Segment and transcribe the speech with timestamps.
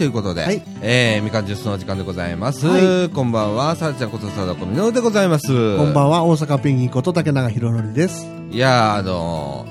[0.00, 2.66] ということで、はいえー、みかんジュースのお時間でございます。
[2.66, 5.76] はこんばんは、さらちゃんことさだこみのるでございます。
[5.76, 8.26] こんばんは、大阪ペンギンこと竹永宏典です。
[8.50, 9.66] いやー、あの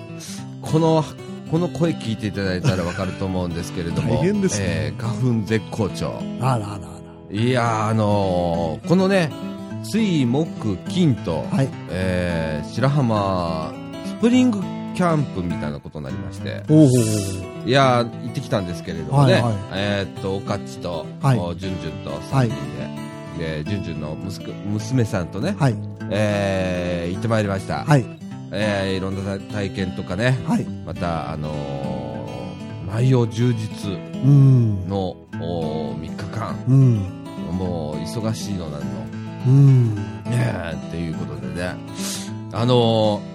[0.62, 1.04] ー、この、
[1.50, 6.22] この声聞いていただいたらわかると思うんですけれども、大変ですねえー、花粉絶好調。
[6.42, 9.32] あらあらあいやー、あのー、このね、
[9.84, 11.58] 水木金と、ら。
[11.58, 11.70] はい。
[11.90, 13.74] えー、白浜
[14.06, 14.62] スプリング
[15.00, 16.62] キャンプみたいなことになりまして。
[17.66, 22.54] いやー、行ってきたんですけれどもね、はいはいえーっと、おかっちと、はいおじゅんじゅんと3人
[23.38, 25.76] で、で、じゅんじゅんの息子娘さんとね、はい。
[26.10, 27.86] えー、行ってまいりました。
[27.86, 28.06] はい。
[28.52, 30.66] えー、いろんな体験とかね、はい。
[30.66, 34.90] また、あのー内容充実うん。
[34.90, 36.96] のお3日間、うん。
[37.58, 38.88] もう忙しいのなんの、
[39.48, 39.96] うん。
[39.96, 41.76] ねえっていうことでね、
[42.52, 43.29] あのー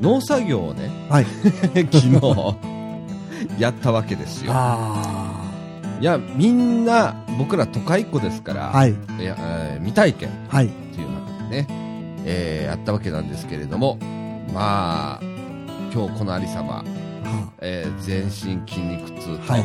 [0.00, 1.26] 農作業をね、はい。
[1.90, 2.10] 昨日、
[3.58, 4.52] やったわけですよ。
[4.54, 5.44] あ
[6.00, 8.72] いや、みんな、僕ら都会っ子ですから、あ。
[8.72, 8.90] はい。
[8.90, 10.66] いや、えー未体験はい。
[10.66, 11.66] っていう中でね、
[12.24, 13.98] えーやったわけなんですけれども、
[14.54, 15.20] まあ、
[15.92, 16.84] 今日このありさま、は
[17.60, 19.64] えー全身筋肉痛はい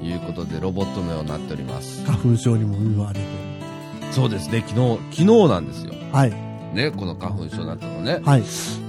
[0.00, 2.04] ということで、ロボットのようになっております。
[2.06, 3.26] 花粉症にも言われて。
[4.12, 5.92] そうですね、昨日、昨日なんですよ。
[6.12, 6.32] はい。
[6.72, 8.20] ね、この花粉症になったのね。
[8.24, 8.42] はい。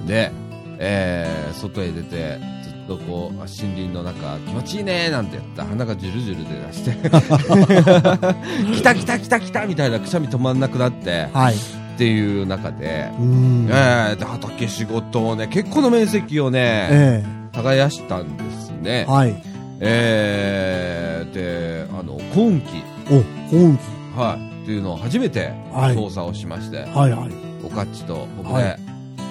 [0.06, 0.32] で、
[0.80, 6.92] えー外へ出て、ずっとこう、森林の中、気持ちいいねーなんてやったら鼻がジュルジュルで出して、
[8.76, 11.56] 来た来た来た来たみたいなくしゃみ止まんなくなって、はい。
[11.56, 11.58] っ
[11.98, 13.68] ていう中で、うん。
[13.70, 19.12] えーで、畑仕事をね、結構の面積をね、え耕したんですねえ。。
[19.12, 19.36] はい。
[19.80, 23.24] えーで、あの、今季、お、
[23.56, 23.84] 今季。
[24.16, 27.32] はい、っていうのを初めてはい操作をしまして、はいはい。
[27.64, 28.80] おかっちと僕で、はい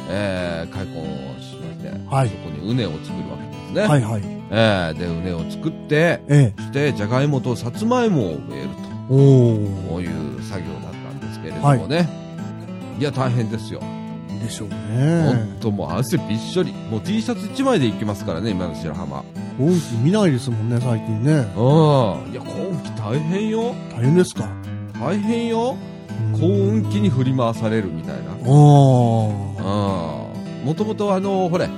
[0.09, 1.05] えー開墾を
[1.41, 3.81] しまして、はいそこに畝を作るわけですね。
[3.83, 4.23] はいはい。
[4.51, 6.55] えーで、畝を作って、ええ。
[6.57, 8.69] そして、じゃがいもとさつまいもを植える
[9.09, 9.15] と。
[9.15, 9.17] お
[9.55, 9.57] お。
[9.91, 12.09] こういう作業だったんですけれどもね。
[12.99, 13.81] い、や、大変ですよ。
[14.43, 15.57] でしょうほねん。
[15.61, 16.73] ともう汗びっしょり。
[16.91, 19.25] もう T シャツ1枚で行きますからね、今の白浜。
[19.59, 21.33] 今季見ないですもんね、最近ね。
[21.33, 22.33] うん。
[22.33, 23.75] いや、今季大変よ。
[23.95, 24.49] 大変ですか？
[25.01, 25.77] 大変よ。
[25.81, 25.97] うん
[26.41, 28.51] 高温期に振り回されるみたいな。
[28.51, 29.56] おー。
[29.67, 31.69] もともとあのほれ、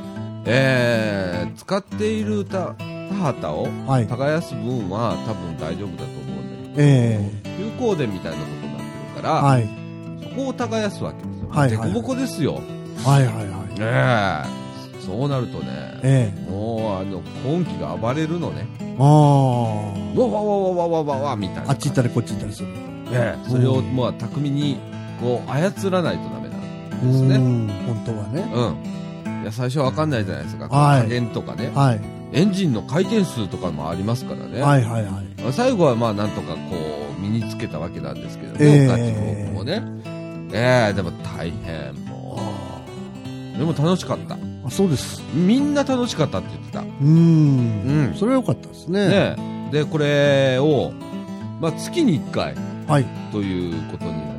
[0.44, 2.74] えー、使っている田
[3.20, 3.68] 畑を
[4.08, 8.84] 耕す分は多分大丈夫だと思うんだけど、えー、有効電みたいなことになって
[9.16, 9.68] るから、はい、
[10.22, 11.48] そこを耕すわけですよ。
[11.48, 12.60] はいはい、ぼこですよ。
[13.04, 13.78] はいはいはい。
[13.78, 15.00] ねえ。
[15.00, 15.66] そうなるとね、
[16.02, 18.66] えー、もうあの今季が暴れるのね。
[18.98, 19.06] ああ。
[19.06, 21.70] わわわわわわわみたいな。
[21.70, 22.68] あっち行ったりこっち行ったりする。
[23.10, 24.78] ええ、それをもう巧みに
[25.20, 26.47] こう操らないとだめ
[26.98, 27.36] んですね。
[27.36, 27.68] うん。
[27.86, 28.50] 本当はね。
[28.54, 29.42] うん。
[29.42, 30.68] いや、最初はわかんないじゃないですか。
[30.68, 31.70] はい加減とかね。
[31.74, 32.00] はい。
[32.32, 34.60] エンジンの回転数とかもありますからね。
[34.60, 35.42] はいはいはい。
[35.42, 36.58] まあ最後はまあなんとかこ
[37.18, 38.58] う、身につけたわけなんですけどね。
[38.60, 39.82] ええおかちの僕もね。
[40.52, 42.40] ええでも大変、も
[43.54, 43.58] う。
[43.58, 44.34] でも楽しかった。
[44.34, 45.22] あ、そうです。
[45.34, 46.80] みんな楽しかったって言ってた。
[46.80, 46.84] う。
[47.00, 48.14] うんん。
[48.14, 49.08] それは良かったですね。
[49.08, 50.92] ねで、これを、
[51.60, 52.54] まあ月に1回
[52.86, 53.04] はい。
[53.32, 54.37] ということになり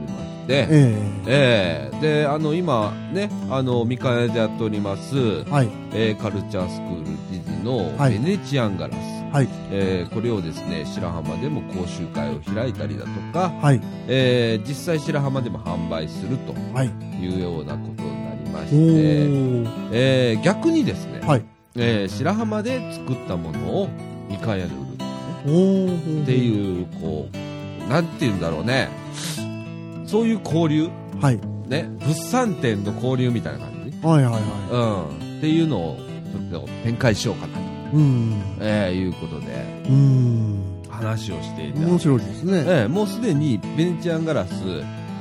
[0.50, 0.96] まして、え
[1.28, 5.70] ええで、あの、今ね、あの、三河屋でやっております、えはい。
[5.94, 8.98] えーカルチャースクール理事のはいベネチアンガラス、
[9.34, 9.48] はい。
[9.72, 13.82] えーこれをですね白浜でも講習会を開いたりだとか、はい。
[14.08, 16.88] えー実際白浜でも販売するとはい。
[17.22, 19.90] いうようなことになりまおして、ー。
[19.92, 21.44] えー逆にですね、はい。
[21.76, 23.90] えー白浜で作ったものを
[24.30, 24.84] 三河屋で売る
[25.46, 26.24] おー。
[26.24, 28.90] っていうこうなんて言うんだろうね
[30.09, 30.90] そういう交流
[31.22, 31.40] はい。
[31.68, 35.97] ね物産展の交流みたいな感じ、はいはいはうん、っていうのを
[36.50, 37.59] ちょっと展開しようかなと、
[37.97, 38.00] い。
[38.00, 38.34] うん。
[38.59, 39.46] えーいうことで
[39.90, 40.64] うん。
[40.90, 42.64] 話をしていた、面白いですね。
[42.66, 44.52] えーもうすでにベネチアンガラス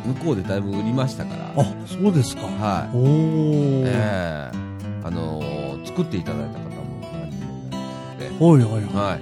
[0.06, 2.42] 向こうでだいぶ売りましたからあ、そうですか。
[2.46, 3.82] はいおー。
[3.86, 6.70] えーあのー作っていただいた方も
[7.12, 9.20] 何人もいらっしゃってはいはいははい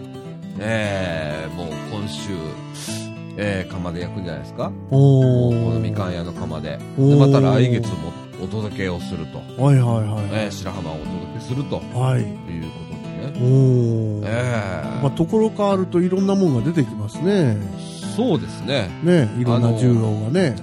[0.59, 2.31] えーもう今週
[3.37, 4.79] えー釜で焼くんじゃないですかい。
[4.91, 5.65] おー。
[5.67, 8.13] このみかん屋の釜ででまた来月も
[8.43, 10.25] お届けをすると、はいはいはい。
[10.45, 12.23] えー白浜をお届けするとはい。
[12.23, 14.23] いうことでねおー。
[14.25, 17.57] えーまあ、ところ変わるといろんなもんが出てきますね。
[18.17, 20.57] そうですねね、いろんな需要がね。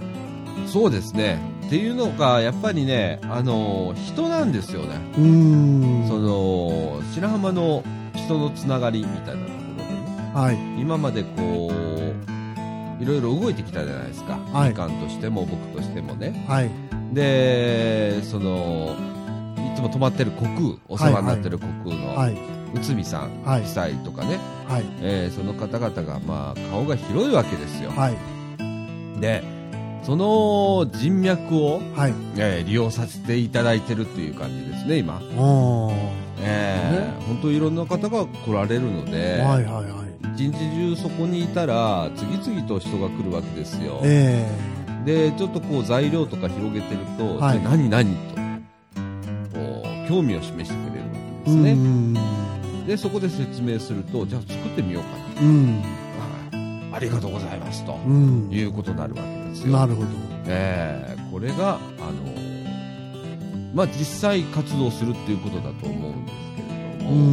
[0.66, 1.38] そうですね
[1.68, 6.08] っていうのがやっぱりねあのー人なんですよねうーん。
[6.08, 7.84] その白浜の
[8.16, 10.82] 人のつながりみたいなところでねはい。
[10.82, 11.74] 今までこう
[13.04, 16.72] いろいろ動いてきたじゃないですか、はいみかんとしても僕としてもねはい。
[17.14, 18.96] でその
[19.74, 22.38] いつも泊まってる国空お世話になってる国空の、はい。
[22.74, 24.84] 内海さんはい夫妻とかね、はい。
[25.02, 27.92] えーその方々が、まあ、顔が広いわけですよ。
[27.92, 29.20] はい。
[29.22, 29.44] で、
[30.04, 32.14] その人脈を、はい。
[32.38, 35.22] えー利用させていただいてるっていう感じですね、今。
[35.38, 35.96] おー。
[36.40, 40.03] えー本当いろんな方が来られるので、はいはいはい。
[40.36, 44.00] 一日中そこにいたら、次々と人が来るわけですよ。
[44.04, 44.50] え
[45.06, 48.36] で、ちょっとこう材料とか広げてると、はいで何何と、
[49.54, 51.72] こう、興味を示してくれるわけえですね。
[51.74, 52.14] うん。
[52.88, 55.82] で、そこで説明すると、じゃあ作ってみようかうん。
[55.82, 55.82] な。
[55.82, 56.96] はい。
[56.96, 57.84] ありがとうございます。
[57.86, 58.50] とうん。
[58.52, 59.74] いうことになるわけですよ。
[59.78, 60.08] なるほど。
[60.48, 61.80] えーこれが、あの
[63.74, 67.24] まあ、実際活動するっていうことだと思うんですけれどうも、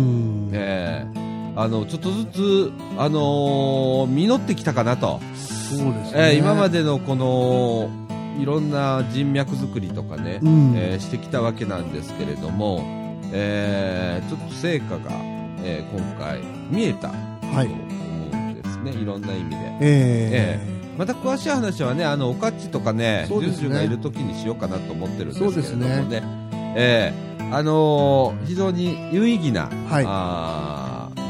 [0.46, 0.50] ん。
[0.52, 5.20] えーあの、ちょっとずつ、あのー実ってきたかなと。
[5.37, 6.12] そうですね。
[6.14, 7.91] えー今までのこの、
[8.41, 10.73] いろんな人脈作りとかね、うん。
[10.76, 12.82] えーしてきたわけなんですけれども、
[13.32, 15.11] えーちょっと成果が、
[15.62, 17.14] えー今回見えたと
[17.55, 17.76] はい思
[18.32, 19.56] うんですね、いろんな意味で。
[19.81, 25.87] ええまた詳しい話はね、あの、おかっちとかね、ジュンジュンがいる時にしようかなと思ってるんですけれどもそうで
[26.20, 26.23] すね。
[26.76, 30.80] ええあのー非常に有意義な、はいあー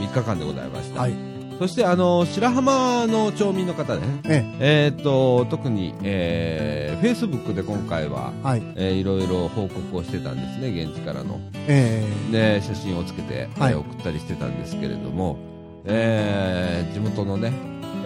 [0.00, 1.00] 3日間でございました。
[1.02, 1.14] はい。
[1.58, 8.62] そして、あのー白浜の町民の方ね、ええーっと、特に、えー、Facebook で今回は、えはい。
[8.76, 11.38] えーいろいろ報告をしてたんですね、現地からの。
[11.68, 12.02] え
[12.32, 15.36] で、写真をつけて、はいえー送ったりしてたんですけれども、
[15.84, 17.52] えー地元のね、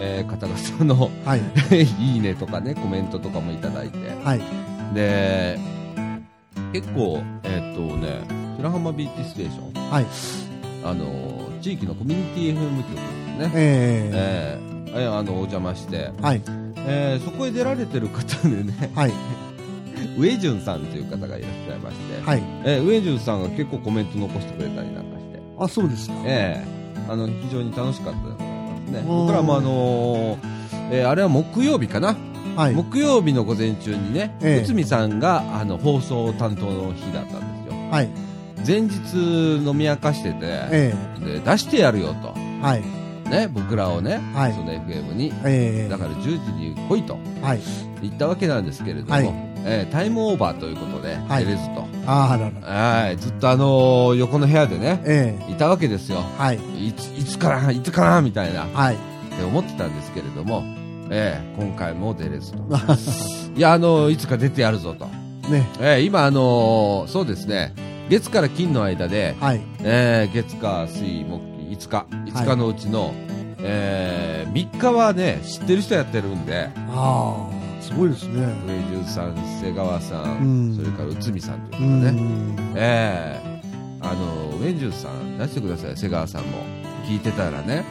[0.01, 1.41] えー方々のえはい。
[2.13, 4.41] いいねとかね、コメントとかもいただいて、はい。
[4.93, 5.57] で、
[6.73, 8.19] 結構、えーっとね、
[8.57, 10.05] 白浜ビーチステーション、はい。
[10.83, 11.05] あの、
[11.65, 13.01] 地域のコミュニティ FM 局です
[13.39, 16.41] ね、ええーえーあの、お邪魔して、えはい。
[16.77, 19.09] えーそこへ出られてる方でね、はい。
[20.15, 22.43] ウェジュンさんという方がいらっしゃいまして、はい。
[22.65, 26.13] えーウェジュンさんが結構コメント残してくれたりなんかして、あ、そうですか。
[26.23, 28.99] ええあの、非常に楽しかったでございますね。
[28.99, 30.39] うん僕らもあのー
[30.91, 32.15] えーあれは木曜日かな、
[32.55, 32.73] はい。
[32.75, 37.89] 木曜日の午前中にね、ええ内海さんがあの放送担当の日だったんですよ。
[37.89, 38.24] はい。
[38.65, 38.95] 前日
[39.65, 42.33] 飲み明かしてて、えで出してやるよと。
[42.37, 42.83] えはい。
[43.29, 47.59] ね、僕らをね、はいその FM に、ええだから10時に来いとはい。
[48.01, 49.25] 言ったわけなんですけれども、はい
[49.67, 51.85] えータイムオーバーということで、はい出れずと。
[52.07, 53.01] ああらら。
[53.03, 56.17] はい、ずっとあのー横の部屋でね、ええいたわけですよ。
[56.37, 56.59] はい。
[56.87, 58.97] いつ、いつから、いつかなみたいな、っはい。
[59.37, 60.63] て思ってたんですけれども、
[61.09, 62.59] ええ今回も出れずと。
[63.57, 65.05] いや、あのいつか出てやるぞと。
[65.49, 65.67] ね。
[65.81, 67.73] ええ今、あのそうですね、
[68.09, 69.61] 月から金の間で、はい。
[69.83, 73.13] ええ月火水木金5日、5日のうちの、
[73.59, 78.45] ええ3日はね、知ってる人やってるんで、ああ、すごいですね。
[78.67, 82.55] 上重さん、瀬川さん、うんそれから内海さんとういうかね、ん。
[82.75, 83.61] ええ
[84.01, 86.47] あの、ウェンジュさん出してください、瀬川さんも。
[87.07, 87.83] 聞いてたらね、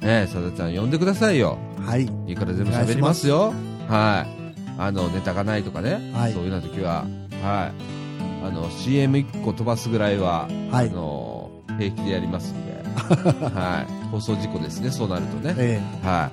[0.00, 1.58] ええさだちゃん呼んでくださいよ。
[1.84, 2.08] はい。
[2.26, 3.52] いいから全部喋りますよ。
[3.88, 4.36] はい。
[4.78, 7.04] あの、ネタがないとかね、はいそういうような時は、
[7.42, 8.05] はい。
[8.44, 12.82] あの、CM1 個飛ばすぐらいは、はいあの、平気でやりますんで、
[13.54, 14.06] はい。
[14.10, 15.54] 放送事故ですね、そうなるとね。
[15.58, 16.30] えは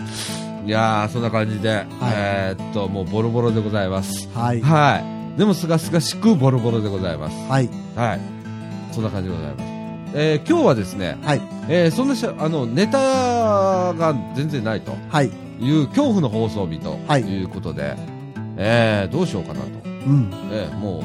[0.65, 0.67] い。
[0.67, 4.29] いやー、そんな感じで、えーっと、もうボロボロでございます。
[4.35, 4.61] えはい。
[4.61, 5.01] は
[5.35, 5.39] い。
[5.39, 7.35] でも、すがすがしくボロボロでございます。
[7.49, 7.69] はい。
[7.95, 8.19] はい。
[8.91, 9.63] そんな感じでございます。
[10.15, 11.41] えー今日はですね、はい。
[11.67, 12.99] えーそんなしゃ、あの、ネタ
[13.93, 15.31] が全然ないとはい。
[15.59, 17.95] いう恐怖の放送日とはいいうことで、
[18.57, 19.67] えーどうしようかなと。
[19.85, 20.31] うん。
[20.51, 21.03] えーもう、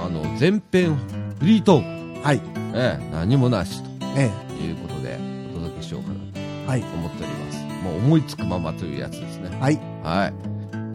[0.00, 0.96] あの、前編
[1.38, 2.40] フリートーク、はい。
[2.74, 3.82] えー何もなし
[4.16, 5.18] えということで、
[5.52, 6.80] お届けしようかなとえはい。
[6.82, 7.64] 思っております。
[7.84, 9.50] もう思いつくままというやつですね。
[9.60, 9.78] はい。
[10.02, 10.32] はい。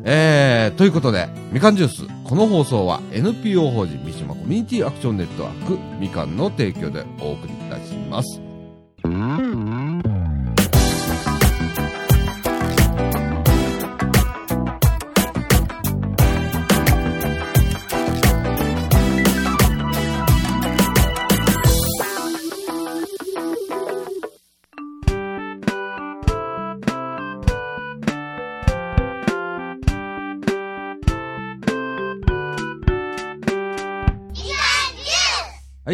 [0.05, 2.07] えー、ということで、みかんジュース。
[2.25, 8.52] この放送は NPO 法人三島コミュニティアクションネットワークみかんの提供でお送りいたします。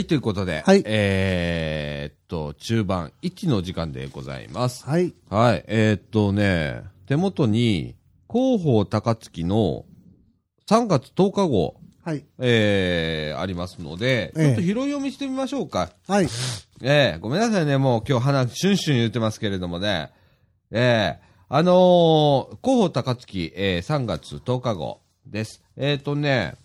[0.09, 4.83] ということで、はいえーっと、中盤1の時間でございます。
[4.83, 5.13] はい。
[5.29, 7.95] はい、えーっとね、手元に、
[8.27, 9.85] 広報高槻の
[10.67, 12.25] 3月10日号、はい。
[12.39, 15.91] えー、ありますので、ええちょっと拾い読みしてみましょうか。
[16.07, 16.27] はい。
[16.81, 20.09] ええごめんなさいね、もう今日鼻、シュンシュン言ってますけれどもね。
[20.71, 25.63] ええあのー、広報高槻、えー、3月10日号です。
[25.77, 26.55] えっ、とね、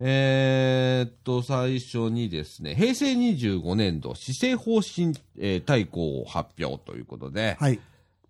[0.00, 7.80] えーっと、最初にですね、平成25年度施政方針、えー大綱を発表ということで、はい。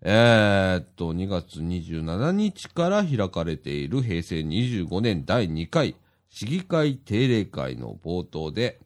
[0.01, 5.95] えーっと、2月27日から開かれている平成25年第2回
[6.29, 8.79] 市議会定例会の冒頭で、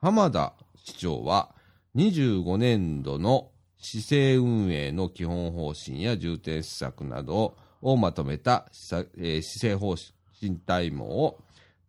[0.00, 1.50] 浜田市長は
[1.96, 9.94] 25年度の市政運営の基本方針や重点施策などをまとめた施策えー市政方
[10.40, 11.38] 針大網を、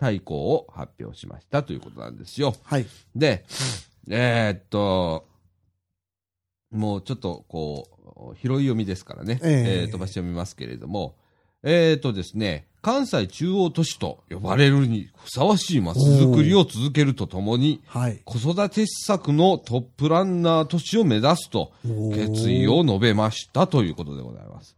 [0.01, 2.55] 大綱を発表しましたということなんですよ。
[2.63, 2.87] はい。
[3.15, 3.45] で、
[4.09, 5.27] えーっと、
[6.71, 11.15] もうちょっとこう、広い読みですからね、えええー飛ばし読みますけれども、
[11.61, 18.21] えーっとですね、関西中央都市と呼ばれるにふさわしい街づくりを続けるとともに、はい。
[18.25, 24.75] 子育て施策のトップランナー都市を目指すと決意を述べましたということでございます。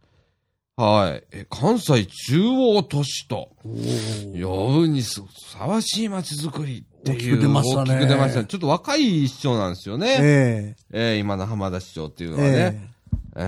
[0.76, 1.24] はい。
[1.30, 7.16] え関西中央都市と呼ぶにふさわしい街づくりっていう。
[7.16, 8.46] 大きく出ましたね大きく出ましたね。
[8.46, 10.16] ちょっと若い市長なんですよね。
[10.20, 12.56] ええー今の浜田市長っていうえのはね。
[12.56, 12.88] え
[13.36, 13.40] え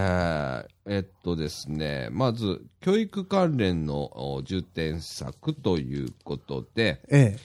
[0.73, 7.37] ーえっとですね、まず、教育関連のお重点策ということで、え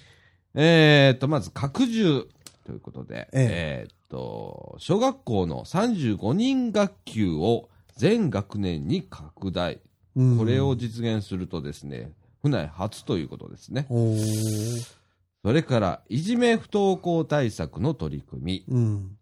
[0.54, 2.28] ええーっと、まず、拡充
[2.66, 9.80] ということで、ええーっと、小学校の35人学級を全学年に拡大。
[10.16, 13.88] うんこれを実現するとですね、府内初ということですね。
[15.44, 19.18] それから、いじめ不登校対策の取り組み、うん。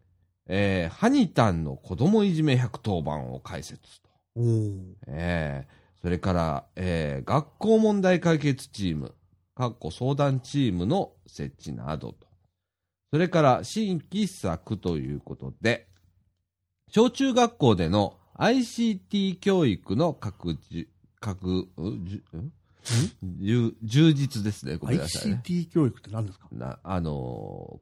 [0.48, 4.10] えーハニタンの子供いじめ110番を開設と。
[5.08, 9.14] えーそれから、えー学校問題解決チーム、
[9.54, 12.28] かっこ相談チームの設置などと。
[13.12, 15.88] それから、新規策ということで、
[16.90, 20.88] 小中学校での ICT 教育の拡充、
[21.20, 22.52] 拡、うじゅん？
[23.42, 24.78] 充充実ですね。
[24.78, 25.42] ごめんなさいね。
[25.46, 26.48] ICT 教育って何ですか？
[26.52, 27.12] なあの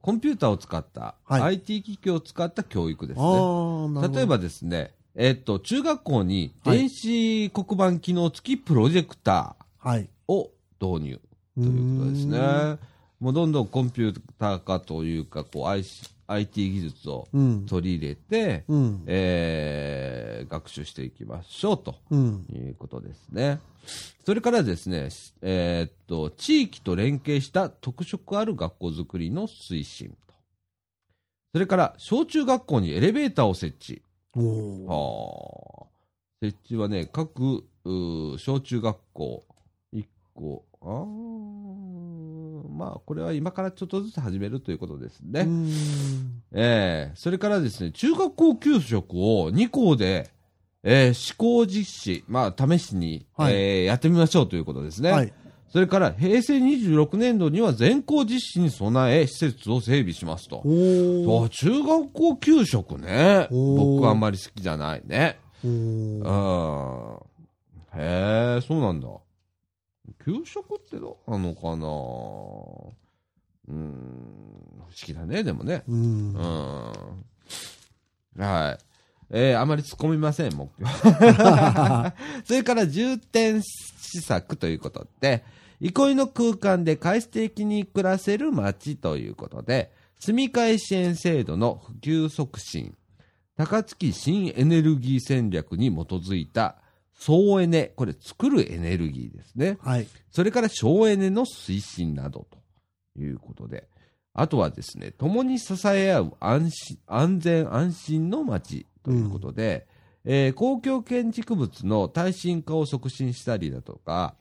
[0.02, 4.08] ーコンピューターを使った、はい IT 機器を使った教育ですあね。
[4.16, 10.08] 例えばですね、えっと、中学校にはい電子黒板機能付きプロジェクタはい。
[10.28, 10.50] ーを
[10.80, 11.20] 導入
[11.56, 12.38] とということですね。
[13.20, 17.66] もうどんどんコンピューター化というか、こう、IC IT 技術をうん。
[17.66, 19.02] 取り入れて、うん。
[19.06, 22.46] えー学習していきましょうとうん。
[22.52, 23.58] いうことですね。
[24.24, 25.08] それからですね、
[25.42, 30.34] えーっと、地域と連携した特色ある学校づくりの推進と。
[31.54, 34.02] それから、小中学校にエレベーターを設置。
[34.36, 35.86] お。
[36.42, 37.64] 設置はね、各、
[38.38, 39.44] 小中学校
[39.94, 40.04] 1
[40.34, 40.64] 個。
[40.80, 42.17] あー
[42.78, 45.46] まあ、これは今からちょっとずつ始めるということですね。
[46.52, 50.30] ええそれからですね、中学校給食を2校で、
[50.84, 55.10] えー試行実施、まあ、試しに、はいえーやってみましょうということですね。
[55.10, 55.32] はい。
[55.70, 60.62] それから、平成26年度には全校実施に備え、施設を整備しますと。
[60.64, 63.48] お中学校給食ね。
[63.50, 65.38] 僕はあんまり好きじゃないね。
[65.62, 66.22] うん。
[67.94, 69.08] へえ、そうなんだ。
[70.24, 71.86] 給食ってどうなのかな？
[73.68, 73.84] うん、不思
[75.06, 75.82] 議だね、でもね。
[75.86, 76.38] うんう。
[76.38, 76.42] ん。
[78.42, 78.78] はい。
[79.30, 80.90] えー、あまり突っ込みません、目標。
[82.44, 85.44] それから重点施策ということで、
[85.80, 92.96] 憩いの空間で快適に暮らせる街ということで、住み替え支援制度の普及促進、
[93.56, 96.78] 高槻新エネルギー戦略に基づいた
[97.18, 99.76] 総エネ、これ作るエネルギーですね。
[99.82, 100.06] はい。
[100.30, 102.46] それから省エネの推進など
[103.16, 103.88] ということで、
[104.32, 109.88] あとはですね、共に支え合う安心安全安心の街ということで、
[110.24, 114.36] えー公共建築物の耐震化を促進したりだとか、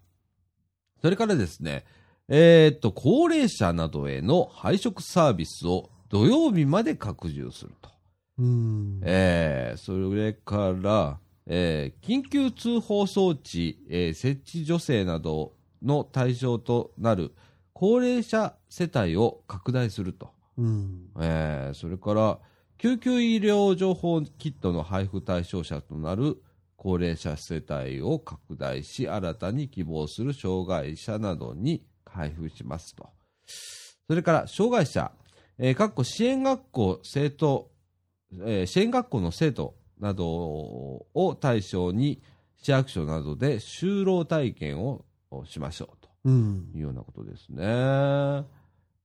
[1.02, 1.84] それからですね、
[2.30, 7.90] えーっと、高齢者などへの配食サービスを土曜日まで拡充すると。
[8.38, 9.02] うん。
[9.04, 11.20] えーそれから、
[11.50, 17.34] えー緊急通報装置、えー設置助成などの対象となる
[17.74, 20.30] 高齢者世帯を拡大すると。
[20.58, 21.10] うん。
[21.20, 22.40] えーそれから、
[22.78, 26.42] 救急医療情報キットの配布対象者となる
[26.76, 33.10] 高齢者世帯を拡大し、新たに希望する障害者などに配布しますと。
[34.08, 35.12] それから、障害者、
[35.58, 37.72] えー、かっこ支援学校生徒、
[38.42, 42.22] えー支援学校の生徒などを対象に、
[42.58, 45.06] 市役所などで就労体験を
[45.46, 46.10] しましょうと。
[46.26, 46.72] うん。
[46.74, 47.64] いうようなことですね。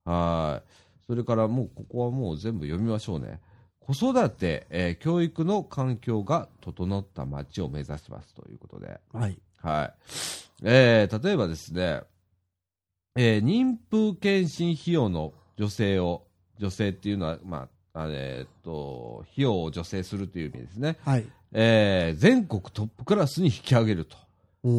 [0.05, 1.05] はい。
[1.07, 3.41] それからもう、ここはもう全部読みましょうね。
[3.81, 9.01] 子育て、えー教育の環境が整った街を目指しますということで。
[9.13, 9.39] はい。
[9.59, 9.95] はい。
[10.65, 12.03] えー例えばですね、
[13.17, 16.27] えー妊婦検診費用の助成を、
[16.59, 18.09] 助成っていうのは、まあ、あ
[18.63, 20.97] と、費用を助成するという意味ですね。
[21.05, 21.27] はい。
[21.53, 24.17] えー全国トップクラスに引き上げると。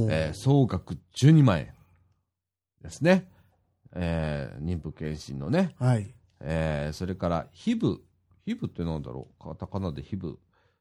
[0.10, 1.74] えー総額12万円
[2.82, 3.30] ですね。
[3.94, 5.76] えー妊婦検診のね。
[5.78, 6.12] はい。
[6.40, 8.02] えーそれから、ヒブ。
[8.46, 9.44] ヒブってなんだろう？
[9.44, 10.40] カタカナでヒブ。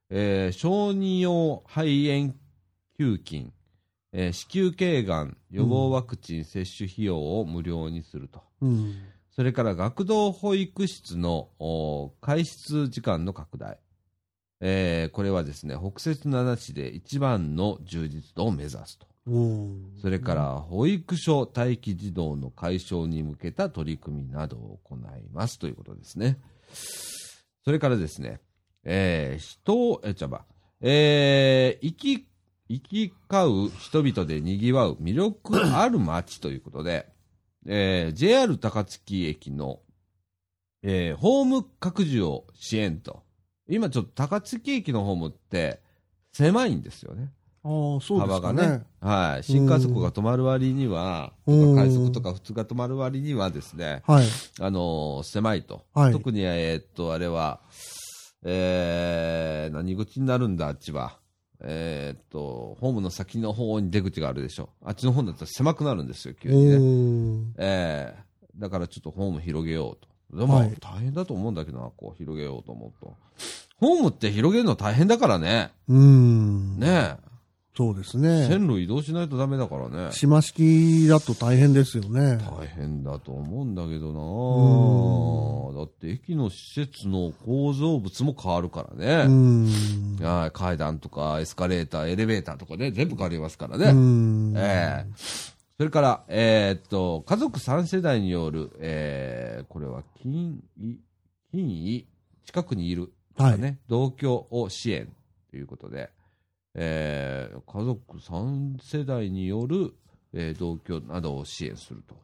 [0.09, 2.35] えー小児用肺炎
[2.97, 3.53] 球菌、
[4.12, 8.43] えー子宮頸がん予防ワクチン接種費用を無料にすると。
[8.62, 8.95] うん。
[9.35, 13.79] それから学童保育室のお開室時間の拡大。
[14.61, 19.07] えーこれはですね、北摂7市で一番の充実度を目指すと。
[20.01, 25.01] それから、保育所待機児童の解消に向けた取り組みなどを行い
[25.33, 26.39] ますということですね。
[27.65, 28.41] それからですね、
[28.85, 30.45] えー人を、え、ちゃば、
[30.81, 32.27] えー、生き、
[32.69, 37.12] 行き交う人々で賑わう魅力ある街ということで、
[37.66, 39.81] えー JR 高槻駅の、
[40.83, 43.23] えーホーム拡充を支援と。
[43.69, 45.81] 今ちょっと高槻駅のホームって
[46.33, 47.31] 狭いんですよね。
[47.64, 48.69] ああ、そうです幅がかね。
[48.78, 48.83] ね。
[49.00, 49.45] はい。
[49.45, 54.26] 新幹線が止まる割には、うん快速とか普通が止まる割にはですね、はい。
[54.61, 55.85] あのー狭いと。
[55.95, 57.61] はい特に、えーっと、あれは、
[58.45, 61.19] えー、何口になるんだ、あっちは。
[61.64, 64.69] えーっと、ホームの先の方に出口があるでしょ。
[64.85, 66.76] あっちの方だったら狭くなるんですよ、急おにね。
[66.76, 69.99] ーえー、だからちょっとホーム広げよう
[70.33, 70.38] と。
[70.38, 73.14] でも、はい大変だと思うんだけどな、こう広げようと思うと。
[73.78, 75.71] ホームって広げるの大変だからね。
[75.88, 76.78] うん。
[76.78, 77.16] ね
[77.75, 78.21] そうですえ。
[78.21, 78.47] ね。
[78.49, 80.12] 線路移動しないとダメだからね。
[80.12, 82.37] 島式だと大変ですよね。
[82.38, 84.11] 大変だと思うんだけど
[85.71, 89.25] うなだって駅の施設の構造物も変わるからうね。
[89.26, 90.17] ん。
[90.21, 93.93] はい階段とかエスカレーター、エレベーターとかね、全部変わりますからうね。
[93.93, 94.55] ん。
[94.57, 95.12] ええ
[95.79, 100.99] それから、えーっと、家族3世代による、えーこれは近位、
[101.51, 102.07] 近位、
[102.44, 105.09] 近くにいるとかね、同居を支援
[105.51, 106.11] ということで、
[106.75, 109.95] えー家族3世代による、
[110.33, 112.15] えー同居などを支援すると。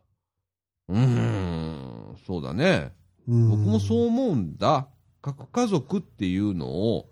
[0.88, 2.92] うーん、そうだね。
[3.26, 4.88] うん僕もそう思うんだ。
[5.20, 7.10] 核家族っていうのを、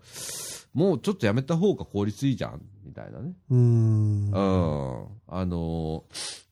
[0.73, 3.33] もうちょっとやめた方が効率いいじゃん、みたいなね。
[3.49, 4.27] うん。
[4.27, 5.05] うん。
[5.27, 6.47] あのー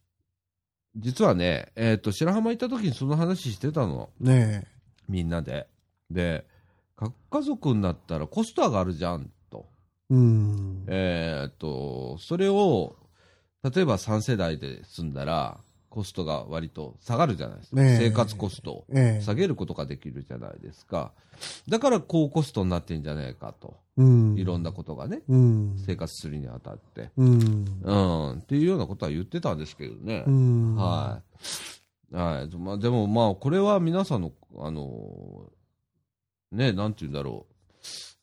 [0.98, 4.12] 実はね、えっ、と、白浜行った時にその話してたの。
[4.20, 4.66] ね
[5.10, 5.68] みんなで。
[6.10, 6.46] で、
[6.96, 9.35] 核家族になったらコスト上がるじゃん、と。
[10.12, 10.14] え。
[10.14, 10.86] うん。
[10.88, 12.96] えっ、と、それを、
[13.64, 15.60] 例えば3世代で住んだら、
[15.96, 17.82] コストが割と下がるじゃないですか。
[17.82, 19.22] 生活コストをええ。
[19.22, 21.14] 下げることができるじゃないですか。
[21.70, 23.78] だから高コストになってんじゃないかと。
[23.96, 24.36] うん。
[24.38, 25.76] いろんなことがね、うん。
[25.78, 27.12] 生活するにあたって。
[27.16, 27.66] うん。
[27.82, 30.26] うん、っていうようなことは言ってたんですけどね。
[30.28, 30.76] うん。
[30.76, 31.22] は
[32.12, 32.16] い。
[32.16, 32.58] はい。
[32.58, 37.55] まあ、でもまあ、これは皆さんの、あのーね、なんて言うんだろう。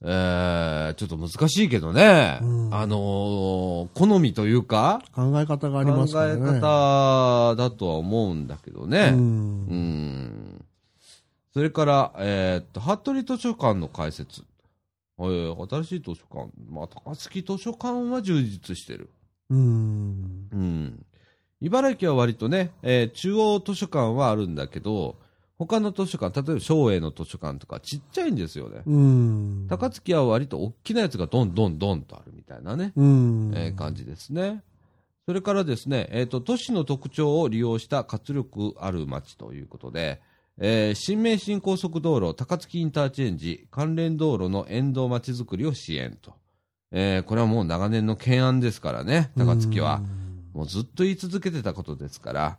[0.05, 2.39] えー、ちょっと難しいけどね。
[2.43, 6.61] うんあのー好みというか、考え方があり考ますからえね。
[6.61, 9.11] 方だとは思うんだけどね。
[9.13, 9.67] ううん。
[9.75, 10.65] ん。
[11.53, 14.43] それから、えーっと、服部図書館の開設。
[15.19, 16.51] えー新しい図書館。
[16.69, 19.11] まあ、高槻図書館は充実してる。
[19.51, 20.49] うん。
[20.53, 21.07] うん。
[21.61, 25.17] 茨城は割とね、えー中央図書館はあるんだけど、
[25.67, 28.83] 他の図書館、例えば松栄の図書館とかちっちゃいんですよね。
[28.85, 29.67] うん。
[29.69, 33.53] 高槻は割と大きなやつがどんどんどんとあるみたいなね、うん。
[33.55, 34.63] えー感じですね。
[35.27, 40.21] それからですね、えっ、と、都市の特徴を利用した活力ある街ということで、
[40.59, 46.35] えー新名神高速道路高槻インターチェンジ関連道路の沿道まちづくりを支援と。
[46.91, 50.03] えーこれはもう長年の懸案ですからね、高槻は。
[50.53, 52.59] もうずっと言い続けてたことですから、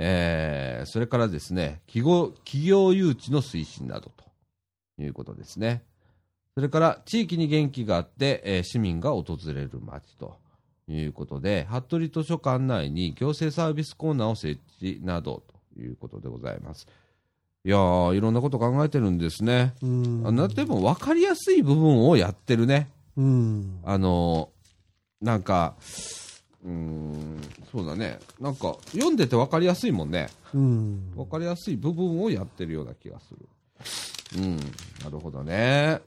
[0.00, 5.82] えーそれからですね企業、企業誘致の推進などということですね。
[6.54, 10.36] それから地域に元気があって、えー市民が訪れる街と
[10.88, 15.42] いうことで、服部図書館内に行政サービスコーナーを設置など
[15.74, 16.86] ということでございます。
[17.64, 19.74] いやー、いろんなこと考えてるんですね。
[19.82, 20.48] うん。
[20.54, 22.88] でも分かりやすい部分をやってるね。
[23.16, 23.80] うん。
[23.84, 24.58] あのー
[25.20, 25.74] なんか、
[26.64, 27.40] うーん、
[27.70, 28.18] そうだね。
[28.40, 30.28] なんか、読んでて分かりやすいもんね。
[30.54, 31.12] うん。
[31.14, 33.48] 分かりやすい部分をやってるような気がする。
[34.36, 36.00] うん、なるほどね。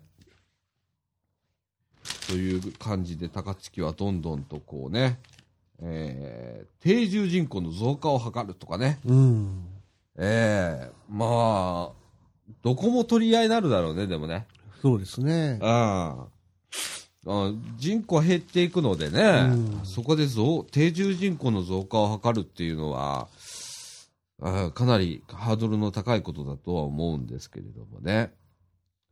[2.27, 5.19] という感じで、高槻はどんどんとこうね、
[5.81, 8.99] えー定住人口の増加を図るとかね。
[9.05, 9.65] うん。
[10.17, 12.01] ええまあ、
[12.63, 14.47] どこも取り合いになるだろうね、でもね。
[14.81, 15.59] そうですね。
[15.61, 16.25] あ
[17.27, 23.27] あ人口減っていくのでね、うんそこで増定住人口の増加を図るっていうのは、
[24.41, 28.33] あーかなりハードルの高いことだとは思うんですけれどもね。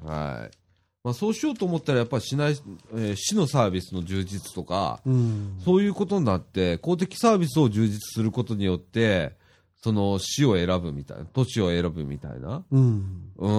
[0.03, 0.57] はい。
[1.03, 2.57] まあ、そうしようと思ったら、やっぱり市内、
[2.93, 5.57] えー市のサービスの充実とか、うん。
[5.63, 9.37] そういうことになって、公的サービスを充実することによって、
[9.81, 12.65] その市を選ぶみたいな、都市を選ぶみたいな。
[12.69, 13.31] うん。
[13.37, 13.49] う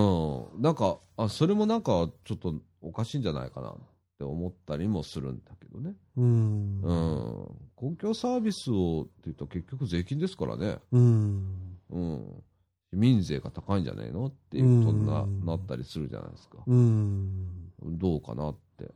[0.59, 0.63] ん。
[0.63, 3.75] なんか、あ、それもなんか、ちょっとおかしいんじゃないかなっ
[4.21, 5.95] て思ったりもするんだけどね。
[6.19, 6.83] うん。
[6.83, 7.49] うん。
[7.75, 10.77] 公共サービスをって言ったら結局税金ですからね。
[10.93, 11.79] うん。
[11.89, 12.43] うん。
[12.93, 16.59] 市民税が高いんじゃねえのっていううんことにななったりするじゃないですか。
[16.67, 17.71] うん。
[17.83, 18.91] どうかなって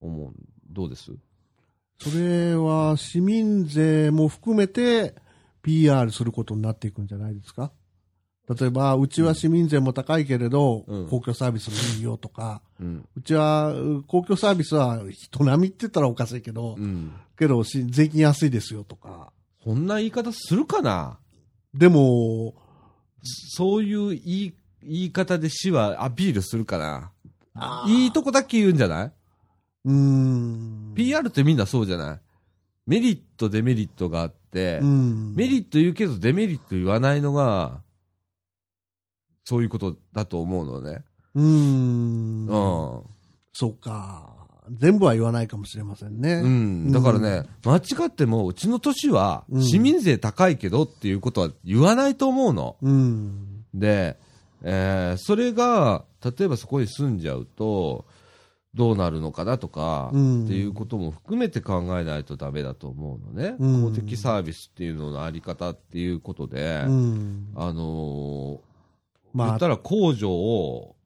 [0.00, 0.32] 思う。
[0.70, 1.10] どうです？
[1.98, 5.16] それは市民税も含めて
[5.62, 7.72] PR することになっていくんじゃないですか？
[8.48, 13.08] 例えば、うちは市民税も高いけれど、うん公共サービスもいいよとか、うん。
[13.16, 17.12] うちはう公共サービスは人並みって言ったらおかしいけど、うん。
[17.36, 19.32] けどし税金安いですよとか。
[19.64, 21.18] そんな言い方するかな？
[21.74, 22.54] でも、
[23.22, 27.10] そういう言い言い方で市はアピールするかな？
[27.88, 29.12] いいとこだけ言うんじゃない？
[29.86, 30.92] うーん。
[30.94, 32.20] ?PR ってみんなそうじゃない？
[32.86, 35.34] メリット、デメリットがあって、うん。
[35.34, 37.80] メリット言うけどデメリット言わないのが、
[39.46, 41.04] そういうことだと思うのね。
[41.34, 42.46] うーん。
[42.46, 43.02] うん。
[43.52, 44.34] そうか。
[44.80, 46.34] 全部は言わないかもしれませんね。
[46.34, 46.90] うん。
[46.92, 52.76] だからね、間違っても、うちの都市はうん市民税高いけどっていうことは言わないと思うの。
[52.82, 53.64] うん。
[53.72, 54.18] で、
[54.62, 58.04] えーそれが、例えばそこに住んじゃうと、
[58.74, 63.54] どうなるのかなとか、うんっていうことも含めて考えないとダメだと思うのね。
[63.60, 67.48] うん公的サービスっていうののあり方っていうことで、うん。
[67.54, 68.75] あのー
[69.36, 70.96] まあ言ったら工場を、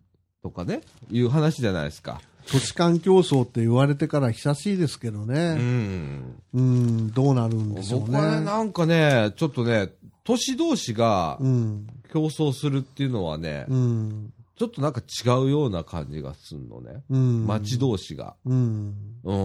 [0.42, 2.20] とかね、いう話じゃないですか。
[2.50, 5.54] 都市間競争って言われてから久しいですけどうね。
[5.54, 6.40] ん。
[6.54, 8.44] うん、どうなるんでしょう僕はね、ね。
[8.44, 9.90] なんかね、ちょっとね、
[10.24, 11.86] 都市同士がうん。
[12.12, 14.32] 競争するっていうのはね、うん。
[14.56, 17.02] ちょっとなんか違うような感じがするのね。
[17.08, 17.46] うん。
[17.46, 18.34] 町同士が。
[18.44, 18.94] うん。
[19.24, 19.36] うん。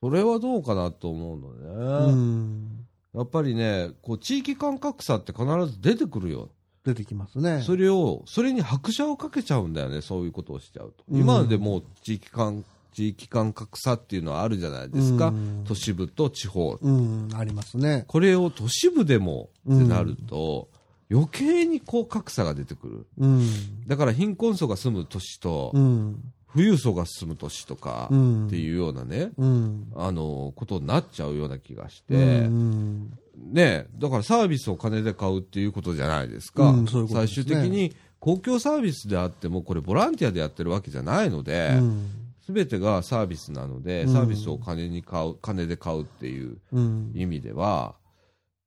[0.00, 2.12] それはどうかなと思うのうね。
[2.12, 2.86] ん。
[3.14, 6.48] やっぱりね、こう、地域間格差って必ず出てくるよ。
[6.84, 7.62] 出てきますね。
[7.62, 11.04] それを、それに拍車をかけちゃうんだよね、そういうことをしちゃうと。
[11.10, 15.28] うん今までもう地域間、地域間格差っていうのはあるじゃないですか。
[15.28, 16.78] うん都市部と地方。
[16.80, 18.04] うん、ありますね。
[18.06, 20.68] これを都市部でもってなると、
[21.10, 23.06] 余計にこう格差が出てくる。
[23.18, 23.86] うん。
[23.86, 26.20] だから貧困層が住む都市と、うん。
[26.52, 28.46] 富裕層が住む都市とかうん。
[28.46, 29.92] っていうようなね、うん。
[29.96, 33.10] あの、ことになっちゃうような気がしうて、ん。
[33.36, 36.70] ね、だからサービスを金で買うっていうことじゃないですか。
[36.70, 42.06] うんそういうすね終的に公共サービスであっても、これボランティアでやってるわけじゃないのでう、ん。
[42.44, 47.12] すべ、てがサービスなので、うんサービスを金に買う、金で買うっていううん。
[47.14, 47.96] 意味では、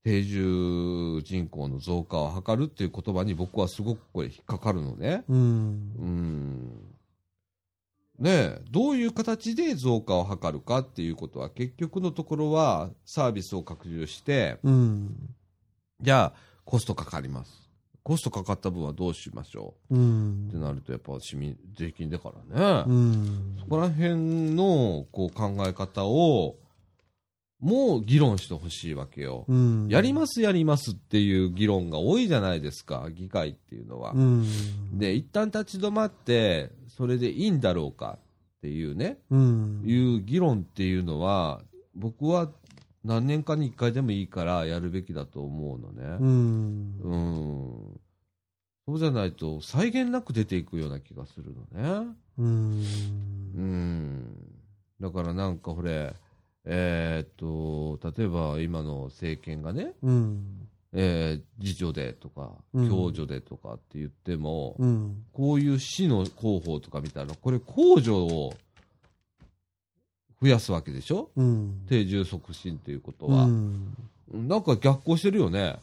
[0.04, 5.24] 定住人口の増加を図るっていう言葉に僕はすごくこれ引っかかるのね。
[5.28, 5.38] うん。
[5.38, 5.42] う
[6.06, 6.72] ん。
[8.20, 15.16] ねえ、どういう形で増加を図るかっていうことは結局のところはサービスを拡充して、うん。
[16.02, 17.68] じゃあコストかかります。
[18.04, 20.62] コストかかった分はどうしましょううってん。
[20.62, 22.84] なるとやっぱ市民税金だからね。
[22.88, 23.66] うんそ。
[23.68, 26.56] こら辺のこう考え方を
[27.60, 29.46] もう議論してほしいわけよ。
[29.48, 29.88] うん。
[29.90, 34.12] やりますやりますっていう議論が多いじゃないですか、議会っていうのは。
[34.12, 34.46] うん。
[34.94, 38.20] で、一旦立ち止まって、それでいいんだろうか
[38.58, 39.84] っていうね、うん。
[39.86, 41.62] いう議論っていうのは、
[41.96, 42.52] 僕は
[43.04, 46.04] 何年かに一回でもいいからやるべきだと思うのうね。
[46.28, 47.00] ん。
[47.02, 48.00] うん。
[48.86, 52.16] そうじゃないと、際限なく出ていくような気がするのね。
[52.38, 52.84] うん。
[53.56, 54.36] うん。
[55.02, 56.14] だからなんかこれ、
[56.70, 60.68] えーっと、例えば今の政権がね、うん。
[60.94, 65.24] えー自助でとか、うん共助でとかって言っても、うん。
[65.32, 68.54] こういう市の広報とか見たら、これ控除を
[70.42, 71.30] 増やすわけでしょ？
[71.36, 71.86] うん。
[71.88, 73.46] 定住促進ということうは。
[73.46, 73.96] ん。
[74.34, 75.78] なんか逆行してるよね。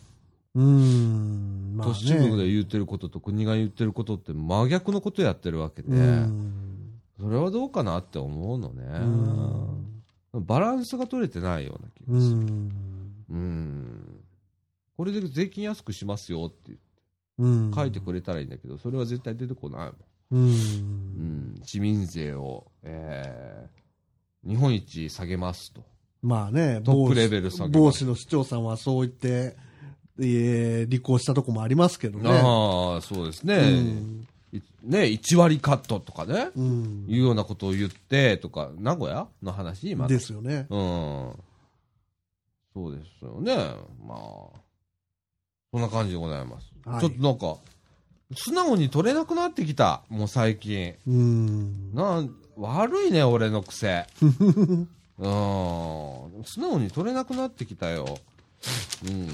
[0.54, 1.74] うん。
[1.76, 2.52] まあ都市部でね。
[2.52, 6.52] 言ってることと国が言ってることって真逆のことやってるわけで、うん。
[7.18, 8.82] それはどうかなって思うのうね。
[10.38, 10.44] ん。
[10.44, 12.36] バランスが取れてないような気うがする。
[12.36, 12.70] ん。
[13.30, 14.20] うん。
[14.96, 16.72] これで税金安くしますよって
[17.38, 17.72] うん。
[17.74, 19.92] 書いてくれたらいいんだけど、それは絶対出てこないもん。
[20.30, 20.36] う。
[20.36, 23.84] うんん、市民税を、えー
[24.46, 25.82] 日本一下げますと。
[26.22, 29.56] まあね、トップレベル下げますの市長さんはそう言って、
[30.20, 32.30] えー、履行したとこもありますけどね。
[32.30, 34.28] ああ、そうですね、うん。
[34.54, 35.00] いね。
[35.00, 37.06] 1割カットとかね、うん。
[37.08, 40.66] いうようなことを言ってとか、名古屋の話今のですよね。
[40.70, 41.32] うん。
[42.74, 43.54] そうですよね。
[44.06, 44.54] まあ、そ
[45.72, 46.72] そんな感じでございます。
[46.84, 47.56] はいちょっとなんか、
[48.36, 50.02] 素直に取れなくなってきた。
[50.08, 50.94] もう最近。
[51.06, 51.94] うーん。
[51.94, 54.06] なん、悪いね、俺の癖。
[54.22, 54.88] うん。
[56.44, 58.18] 素直に取れなくなってきたよ。
[59.06, 59.28] うん。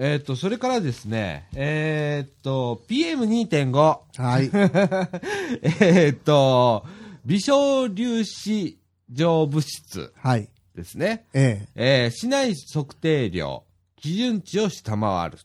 [0.00, 3.72] えーっと、それからですね、えーっと、PM2.5。
[3.72, 4.44] はい。
[4.54, 6.86] えーっと、
[7.26, 8.78] 微小粒子
[9.10, 10.48] 状物質はい。
[10.76, 11.26] ですね。
[11.34, 13.64] ええー市内測定量、
[13.96, 15.38] 基準値を下回る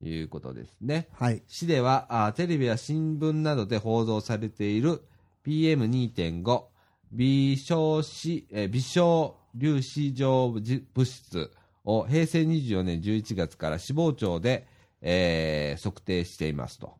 [0.00, 1.08] ということですね。
[1.10, 1.42] えはい。
[1.48, 5.02] 市ではあテレビや新聞などで報道されている
[5.44, 6.62] PM2.5
[7.10, 11.50] 微小子、えー微小粒子状物質
[11.84, 14.66] を平成24年11月から死亡庁で、
[15.02, 16.94] えー測定していますと、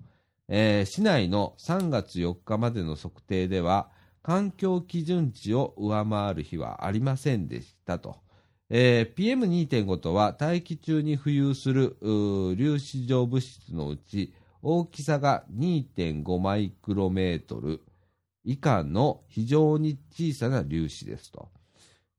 [0.48, 3.90] えー市内の3月4日までの測定では
[4.22, 8.16] 環境基準値を上回る日はありませんでしたと。
[8.70, 11.96] えー PM2.5 とは大気中に浮遊する
[12.56, 17.80] 粒子状物質のうち大きさが2.5マイクロメートル
[18.44, 21.48] 以下の非常に小さな粒子ですと。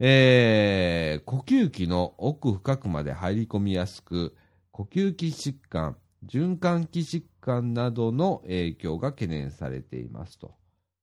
[0.04, 4.36] えー呼吸器の奥深くまで入り込みやすく、
[4.72, 10.56] 呼吸器疾患、循環器疾患などの影響が懸念されていますと。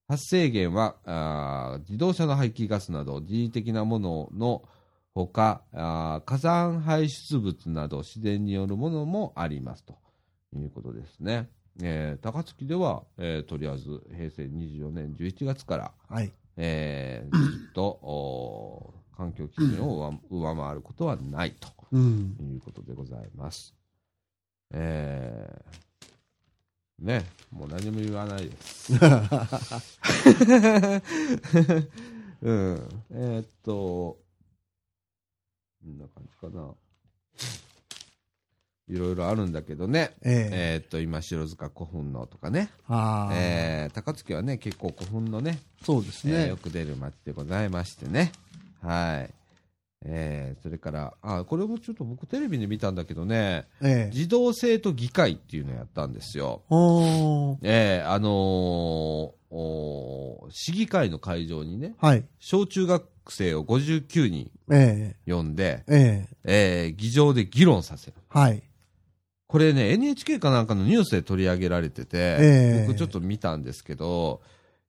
[0.09, 4.63] 発生源は自動車の排気ガスなど人為的なものの
[5.15, 5.61] ほか
[6.25, 9.97] 火山排出物など自然によるものもありますと
[10.53, 11.47] いうことですね。
[11.81, 16.33] えー高槻では、えーとりあえず平成24年11月から、はい。
[16.61, 22.35] えーずっとおー環境基準を上上回ることはないとうん。
[22.41, 23.73] いうことでございます。
[24.71, 28.91] えーね、もう何も言わないです。
[28.93, 28.99] うん。
[33.11, 34.17] えーっと、こ
[35.87, 36.73] んな感じかな。
[38.89, 40.11] いろいろあるんだけどね。
[40.23, 42.69] えええーっと、今、白塚古墳のとかね。
[43.31, 46.57] えー高槻はね、結構古墳のね、そうですねえーよ。
[46.57, 48.31] く出る町でございましてね。
[48.81, 49.33] はい。
[50.05, 56.63] えーそれから、あ、これもちょっと僕テレビで見たんだけどね、ええ児童生徒議会っていうのをやったんですよ。
[56.69, 58.31] おーえーあのー
[59.51, 62.23] おー市議会の会場にね、はい。
[62.39, 68.13] 小中学生を59人え呼んで、ええええー議場で議論させる。
[68.29, 68.63] はい。
[69.49, 74.41] これね、NHK かなんかのニュースで取り上げられてて、ええ僕ちょっと見たんですけど、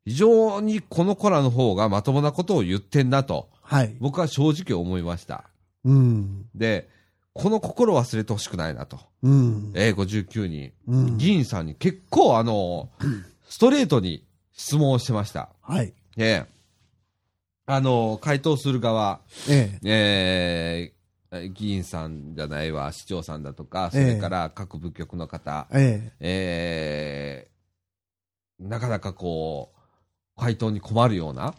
[0.05, 3.97] 非常にこの子らの方がまともなことを言ってんなと、はい。
[4.01, 5.45] 僕は正直思いました。
[5.87, 6.45] うん。
[6.55, 6.91] で、
[7.33, 9.01] この心忘れてほしくないなと。
[9.23, 9.73] うん。
[9.75, 10.73] えー、59人。
[10.87, 11.17] うん。
[11.17, 12.91] 議員さんに結構あの、
[13.49, 15.49] ストレートに質問をしてました。
[15.63, 15.95] はい。
[16.19, 16.47] ええ
[17.65, 21.00] あの、回答する側、えええー
[21.53, 27.51] 議員さんじゃないわ、市長さんだとか、それから各部局の方、ええー
[28.61, 31.55] なかなかこう、回答に困るような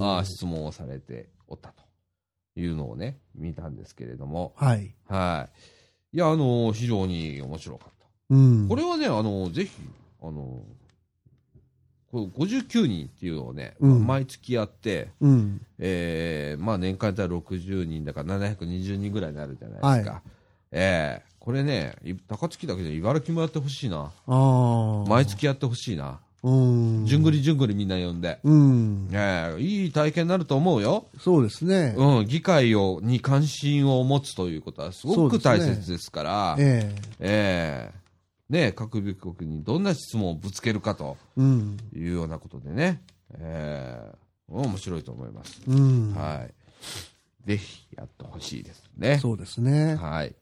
[0.00, 1.82] あ質問をされておったと
[2.56, 4.94] いうのをね、見たんですけれども、はい。
[5.08, 5.48] は
[6.12, 6.16] い。
[6.16, 8.06] いや、あの、非常に面白かった。
[8.30, 8.68] うん。
[8.68, 9.72] これはね、あの、ぜひ、
[10.22, 10.62] あの、
[12.12, 15.60] これ59人っていうのをね、うん毎月やって、うん。
[15.78, 20.14] えーまあ年間やったら60人だから720人ぐらいになるじゃないですか。
[20.14, 20.22] は
[20.72, 24.10] えーこれね、い高槻だけで茨城もやってほしいな。
[25.06, 25.26] 毎。
[25.26, 26.18] 月やってほしいな。
[26.42, 27.06] うん。
[27.06, 28.40] じゅんぐりじゅんぐりみんな呼んで。
[28.42, 29.08] うん。
[29.12, 31.06] えーいい体験になると思うよ。
[31.20, 31.94] そうですね。
[31.96, 38.05] うん、議会をに関心を持つということはすごく大切ですから、えええ
[38.48, 41.16] ね、各部局にどんな質問をぶつけるかと。
[41.36, 41.40] い
[41.94, 43.02] うようなことでね、
[43.34, 45.60] ええ面白いと思います。
[45.66, 46.14] うん。
[46.14, 46.54] はい。
[47.46, 49.18] ぜひやってほしいですね。
[49.18, 49.96] そうですね。
[49.96, 50.34] はい。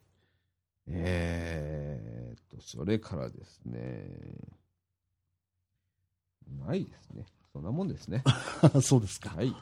[0.89, 4.07] えーっと、それからですね、
[6.67, 7.25] ないですね。
[7.53, 8.23] そんなもんですね。
[8.83, 9.31] そうですか。
[9.31, 9.55] はい。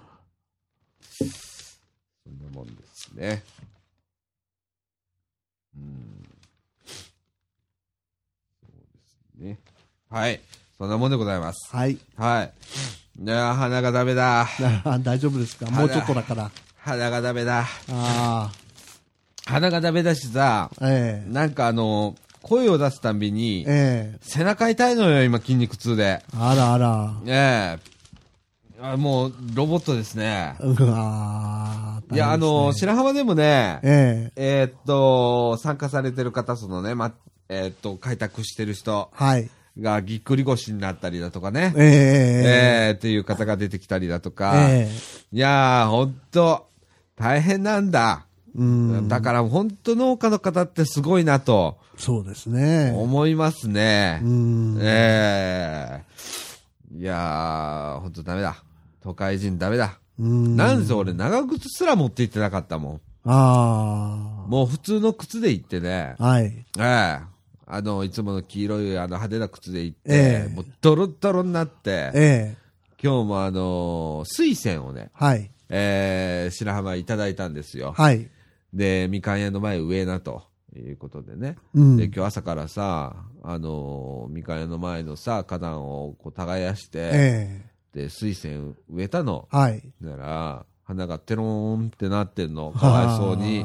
[2.24, 3.44] そんなもんですね。
[5.76, 6.28] うん。
[8.60, 9.58] そうですね。
[10.10, 10.40] はい。
[10.78, 11.74] そんなもんでございます。
[11.74, 11.98] はい。
[12.16, 12.52] はい。
[13.22, 14.48] いやー鼻がダメだ。
[14.84, 15.70] あ 大丈夫ですか？
[15.70, 16.50] もうちょっとだから。
[16.78, 17.66] 鼻がダメだ。
[17.90, 18.50] あ
[19.46, 20.88] 鼻がダメだしさ、あ。
[20.88, 26.22] えなんかあの、声を出すたんびにえ、ええ背中痛いのよ、今筋肉痛で。
[26.36, 27.12] あらあら。
[27.26, 27.92] ええ
[28.84, 30.56] あもう、ロボットですね。
[30.60, 37.12] うわーいや、あの、白浜でもね、えええーっと、参加されてる方、そのね、ま、
[37.54, 39.50] えーっと、開拓してる人はい。
[39.80, 44.90] がぎっくり腰になったりだとかね、えええーっていう方が出てきたりだとか、え
[45.32, 46.66] いやー、ほんと、
[47.16, 48.26] 大変なんだ。
[48.54, 49.08] うん。
[49.08, 52.92] だから本当農家の方ってすごいなとそうですね。
[52.94, 54.20] 思いますね。
[54.22, 54.78] うん。
[54.82, 56.02] え
[56.94, 58.56] えいやー、本当ダメだ。
[59.02, 59.98] 都会人ダメだ。
[60.18, 60.56] うん。
[60.56, 63.00] なんせ俺長靴すら持って行ってなかったもん。
[63.24, 66.14] あもう普通の靴で行ってね。
[66.18, 66.24] あ。
[66.26, 66.44] はい。
[66.78, 67.31] ええ
[67.74, 72.56] あの、いつもの黄色いあの派手な靴で行って、ええもうドロッドロになって、ええ。
[73.02, 75.50] 今日もあの水仙をね、はい。
[75.70, 77.94] えー、白浜いただいたんですよ。
[77.96, 78.28] はい。
[78.74, 80.42] で、みかん屋の前上なと
[80.76, 81.56] いうことでね。
[81.74, 81.96] うん。
[81.96, 87.62] で、今日朝からさ、あのみかん屋の前のさ、花壇をこう耕して、え
[87.94, 89.48] で、水仙植えたの。
[89.50, 89.56] え。
[89.56, 89.82] はい。
[90.02, 92.70] だから、花がテローンってなってんの。
[92.76, 93.64] かわいそうに。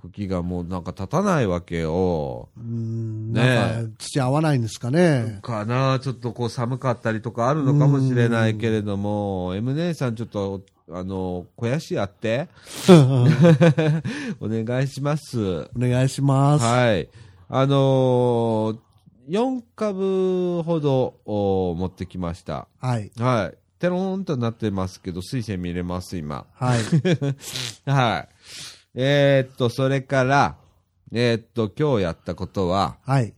[0.00, 2.48] 茎がもうなんか立たないわけよ。
[2.56, 3.32] うん。
[3.32, 5.40] ねえなんか土合わないんですかね。
[5.42, 12.48] かなちょっとこう寒かったりとかあるのかもしれないけれども、M 姉さんちょっと、あの、肥やしやって。
[14.40, 15.38] お願いします。
[15.38, 16.64] お願いします。
[16.64, 17.08] はい。
[17.48, 18.78] あのー、
[19.28, 22.66] 4株ほどお持ってきました。
[22.80, 23.12] はい。
[23.18, 23.60] はい。
[23.80, 26.46] テローンとなってますけど、水仙見れます、今。
[26.52, 26.80] はい。
[27.90, 28.28] はい。
[28.94, 30.56] えー、っと、それから、
[31.12, 33.34] えー、っと、今日やったことは、はい。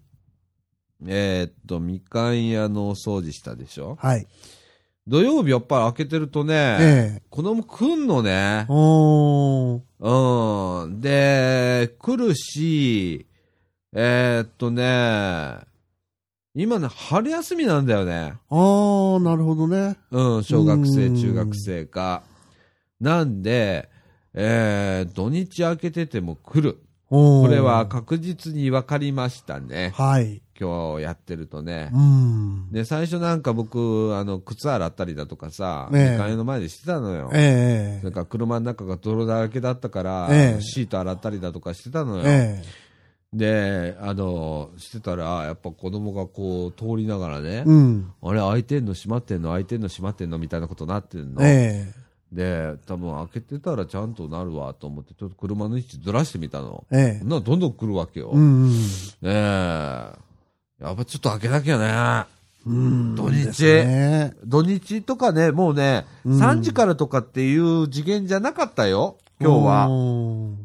[1.07, 3.97] えー、っと、みかん屋のお掃除したでしょ？
[4.01, 4.27] はい。
[5.07, 7.23] 土曜日やっぱり開けてるとね、ええ。
[7.29, 8.67] 子供来んのね。
[8.69, 9.83] う
[10.87, 11.01] ん。
[11.01, 13.27] で、来るし、
[13.93, 15.59] えー、っとね、
[16.55, 18.35] 今ね、春休みなんだよね。
[18.49, 19.97] あー、なるほどね。
[20.13, 22.23] うん、小学生、うん中学生か。
[23.01, 23.89] なんで、
[24.35, 26.79] えー、土日開けてても来る。
[27.13, 29.93] これは確実に分かりましたね。
[29.95, 30.41] はい。
[30.59, 31.99] 今日やってるとねう。
[31.99, 32.73] ん。
[32.73, 37.31] で、最初なんか僕、あの、靴洗ったりだとかさ、ええ2階の前でしてたのよ。
[37.35, 42.23] ええそれから車の中が泥だらけだったから、ええシート洗ったりだとかしてたのよ。
[42.25, 42.63] え
[43.35, 48.13] で、あの、してたら、やっぱ子供がこう通りながらねえ、うん。
[48.23, 51.43] あれ開いてんの閉まってんの開いてんの閉まってんのみたいなことになってんの。
[51.43, 51.93] え
[52.33, 56.85] で、多分開けてたらちゃんとなるわと思って、ちょっと車の位置ずらしてみたの。
[56.91, 58.31] ええなのどんどん来るわけよ。
[58.33, 58.71] えうん。
[58.71, 58.77] ね
[59.23, 59.33] え。
[60.81, 62.27] やっぱちょっと開けなきゃね。
[62.67, 63.15] うん。
[63.15, 69.89] 土日ね土日とかね、もうね、うん3時からとかっていう次元じゃなかったよ、今日は。
[69.91, 69.93] お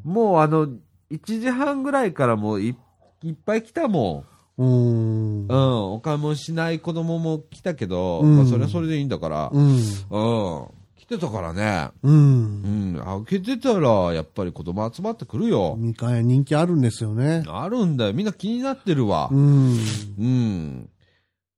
[0.06, 0.68] もうあの、
[1.12, 2.76] 1時半ぐらいからもうい
[3.24, 5.48] いっぱい来たもーうんん。
[5.50, 5.54] う。
[5.54, 9.68] ん、お買い物しない子供も来たけど、うんまあそれはそれでいいんだから、うん。
[9.70, 10.68] うん。
[11.08, 12.10] 来てたからね、う。
[12.10, 15.76] うんん、開けてたらやっぱり子供集まってくるよ。
[15.78, 17.46] みかん屋人気あるんですよね。
[17.48, 18.14] あるんだよ。
[18.14, 19.36] みんな気になってるわう。
[19.36, 19.78] ん。
[20.20, 20.90] うん。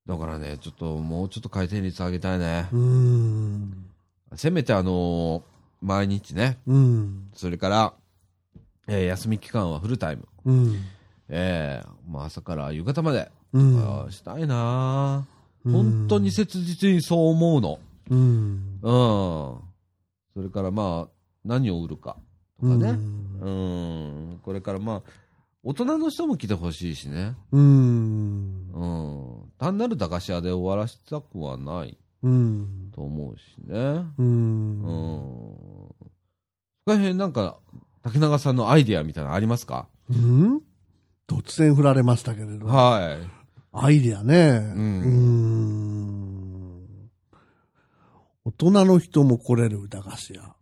[0.06, 2.68] だからね、ちょっともうちょっと回転率上げたいね。
[2.72, 3.86] うん。
[4.36, 5.42] せめてあのー
[5.82, 7.30] 毎日ね、うん。
[7.34, 7.94] それから、
[8.88, 10.28] えー休み期間はフルタイム。
[10.46, 10.76] うん。
[11.30, 15.26] えーまあ朝から夕方まで、うんしたいな
[15.66, 17.80] うん本当に切実にそう思うの。
[18.10, 18.80] うん。
[18.82, 19.60] うん。
[20.34, 21.12] それからまあ、
[21.46, 22.18] 何を売るか
[22.60, 22.90] とかね。
[22.90, 24.40] うんうん。
[24.44, 25.04] これからまあ、
[25.64, 27.36] 大人の人も来てほしいしね。
[27.52, 28.72] うん。
[28.74, 29.52] うん。
[29.58, 32.92] 単なる駄菓子屋で終わらせたくはないうん。
[32.94, 33.78] と思うしね。
[33.78, 34.06] う。
[34.18, 34.82] うんん。
[34.82, 35.96] そこ
[36.88, 37.58] ら辺なんか、
[38.02, 39.88] 竹永さんのアイディアみたいなのありますか？
[40.10, 40.62] うん
[41.28, 42.66] 突然振られましたけれど。
[42.66, 43.28] はい。
[43.72, 44.74] アイディアね。
[44.76, 45.99] うんん
[48.50, 50.56] 大人の人も来れる駄菓子屋。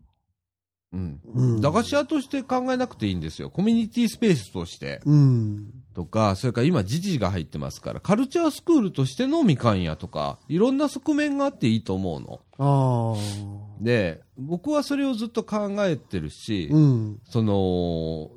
[0.93, 1.21] うん。
[1.25, 3.49] うん駄菓子屋として考えなくていいんですよ。
[3.49, 5.01] コミュニティスペースとして。
[5.05, 5.69] うん。
[5.93, 12.41] とか、それから今、時事が入ってますから、カルチャースクールとしてのみかん屋とか、いろんな側面があっていいと思うの。
[12.57, 13.83] ああ。
[13.83, 17.19] で、僕はそれをずっと考えてるし、うん。
[17.23, 18.31] その、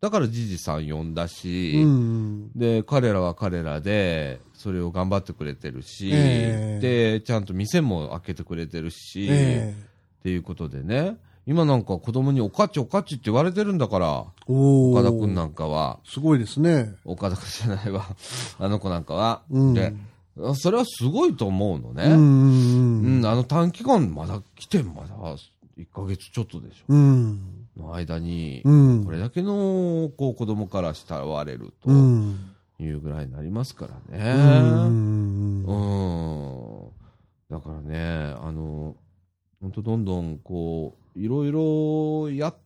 [0.00, 2.50] だからじじさん呼んだし、うん。
[2.54, 9.74] で、彼らは彼らで、それを頑張ってくれてるし、ええで、ちゃんと店も開けてくれてるし、え
[10.20, 14.24] っていうことでね、今なんか子供におかっちおかっちって言われてるんだから。
[14.46, 16.94] 岡田くんなんかは、すごいですね。
[17.04, 18.06] 岡田くんじゃないわ、
[18.58, 19.42] あの子なんかは。
[19.50, 19.74] うん。
[19.74, 19.92] で、
[20.54, 22.04] それはすごいと思うのね。
[22.04, 22.12] うん。
[22.12, 23.16] うん。
[23.18, 25.14] うん、あの短期間、まだ来て、まだ
[25.76, 26.84] 1ヶ月ちょっとでしょ。
[26.88, 27.66] うん。
[27.76, 29.04] の間に、うん。
[29.04, 32.53] これだけのこう子供から慕われるとうん。
[32.78, 34.24] いうぐらいになりますからうね。
[34.88, 35.64] ん。
[35.64, 36.90] うん。
[37.50, 38.96] だからね、あの、
[39.60, 42.56] 本当どんどんこう、いろいろやっ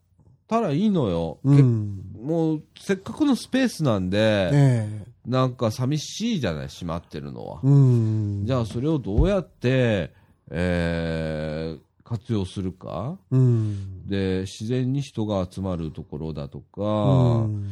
[0.46, 1.38] たらいいのよ。
[1.44, 2.02] けうん。
[2.20, 5.08] もう、せっかくのスペースなんで、ええ。
[5.26, 7.60] なんか寂しいじゃない、閉まってるのは。
[7.62, 8.46] うん。
[8.46, 10.12] じゃあそれをどうやって、
[10.50, 14.06] えー活用するか、うん。
[14.06, 17.66] で、自然に人が集まるところだとか、うん。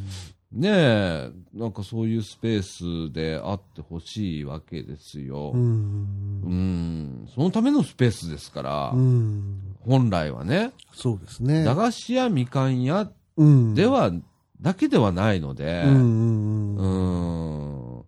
[0.53, 2.63] ねえ、なんかそういうスペー
[3.09, 5.53] スであってほしいわけですよ。
[5.55, 7.29] ううん、ん。
[7.35, 9.77] そのためのスペースですから、うん。
[9.81, 11.65] 本来はね、そうですね。
[11.65, 13.75] 駄菓子屋、みかん屋うん。
[13.75, 14.13] では、
[14.61, 16.87] だけではないので、うんう
[18.01, 18.05] ん。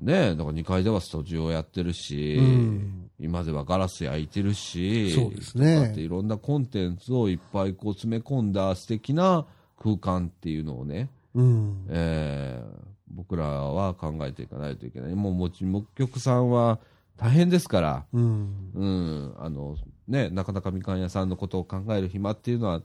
[0.00, 9.44] ねえ、だから2階ではスタジオやってるし、うん今ではガラス焼いてるし、そうですねっていろんなコンテンツをいっぱいこう詰め込んだ素敵な
[9.78, 11.86] 空間っていうのをね、うん。
[11.88, 15.14] えー僕らは考えていかないといけない。
[15.16, 16.78] もうもち木曲さんは
[17.16, 18.70] 大変ですから、うん。
[18.72, 19.76] うん、あの、
[20.06, 22.80] ね、なかなかみかん屋さんのことを考える暇っていうのは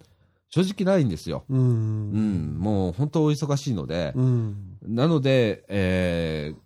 [0.50, 1.44] 正直ないんですよ。
[1.48, 2.60] ううん、ん。
[2.60, 4.78] もう本当お忙しいので、うん。
[4.82, 6.58] なので、えー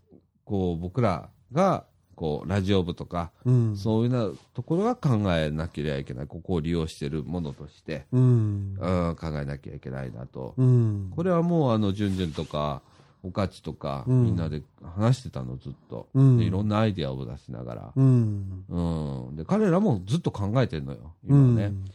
[0.45, 1.85] こう僕らが、
[2.19, 3.77] こう、ラジオ部とか、うん。
[3.77, 6.27] そういうようなところが考えなければいけない。
[6.27, 8.77] ここを利用しているものとして、うん。
[8.77, 10.53] うん、考えなきゃいけないなと。
[10.57, 11.13] うん。
[11.15, 12.81] これはもう、あの、じゅんじゅんとか、
[13.23, 16.09] おかちとか、うんみんなで話してたの、ずっと。
[16.13, 17.93] いろんなアイデアを出しながら。
[17.95, 18.65] うん。
[18.67, 19.35] うん。
[19.37, 21.67] で、彼らもずっと考えてるのよ、う今ね。
[21.67, 21.85] ん。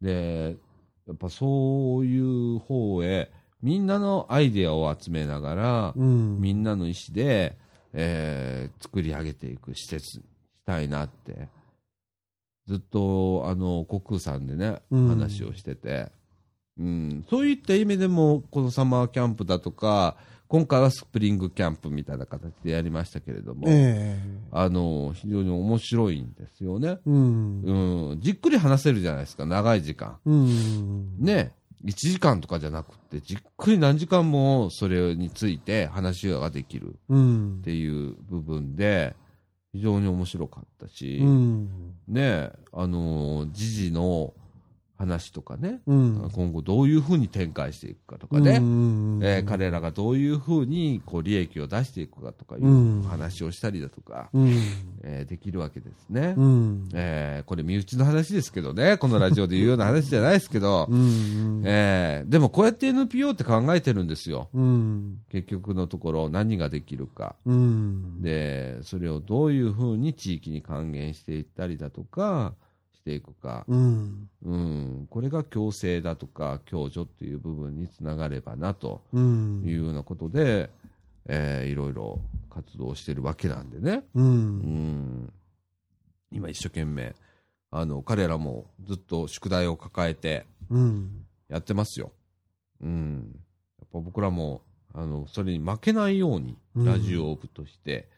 [0.00, 0.56] で、
[1.08, 6.40] やっぱそういう方へ、みんなのアイデアを集めながら、うん。
[6.40, 7.58] みんなの意思で、
[7.92, 10.26] えー作り上げていく施設にし
[10.66, 11.48] たいなって、
[12.66, 16.10] ずっと、あの、国空さんでね、うん話をしてて、
[16.78, 20.16] うん、そういった意味でも、このサマーキャンプだとか、
[20.48, 24.20] 今回はスプリングキャンプみたいな形でやりましたけれども、え
[24.50, 26.88] あの、非常に面白いんですよね。
[26.88, 26.98] え。
[27.06, 27.62] うん。
[28.10, 30.18] うん、じっくり話せるじゃないですか、長い時間。
[30.26, 31.16] うん。
[31.18, 31.52] ね、
[31.84, 37.64] 1時間とかじゃなくて、じっくり何時間もそれについて話ができるうんっ。
[37.64, 39.16] ていう部分で、
[39.72, 41.94] 非常に面白かったし、うん。
[42.06, 44.34] ね、あのー時事の
[45.02, 46.30] 話とかね、うん。
[46.32, 54.52] 今後どういうふうに展開していくかとかね、うんえー彼らがどういうふうにこう利益を出していくかとかいう話をしたりだとか、うん。
[55.02, 56.34] えーできるわけですね。
[56.36, 56.88] うん。
[56.94, 61.62] えーこれ身内の話ですけどね、このラジオで言うような話じゃないですけど、 うん。
[61.64, 64.48] えーでもこうやって NPO って考えてるんですよ。
[64.54, 65.18] うん。
[65.30, 67.34] 結局のところ何ができるか。
[67.44, 68.22] うん。
[68.22, 72.54] で、それをどういうふうに地域に還元していったりだとか、
[73.02, 73.64] していくか。
[73.66, 74.28] うん。
[74.44, 75.06] うん。
[75.10, 79.62] これが共生だとか、共助っていう部分につながればなとうん。
[79.66, 80.70] いうようなことで、
[81.26, 84.04] えーいろいろ活動してるわけなんでね。
[84.14, 84.22] う。
[84.22, 84.58] うん
[85.24, 85.32] ん。
[86.30, 87.14] 今一生懸命、
[87.70, 91.24] あの、彼らもずっと宿題を抱えてうん。
[91.48, 92.12] やってますよ。
[92.80, 93.32] うん。
[93.80, 94.62] やっぱ僕らも、
[94.94, 98.08] あの、それに負けないように、うんラジオ部として、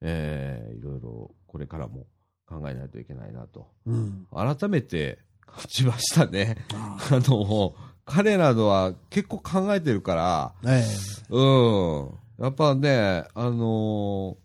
[0.00, 2.06] えーいろいろこれからも
[2.50, 3.68] 考えないといけないなと。
[3.86, 4.26] うん。
[4.34, 6.56] 改めて感じましたね。
[6.74, 10.84] ああの、彼らのは結構考えてるから、え
[11.28, 12.44] うん。
[12.44, 14.36] やっぱね、あの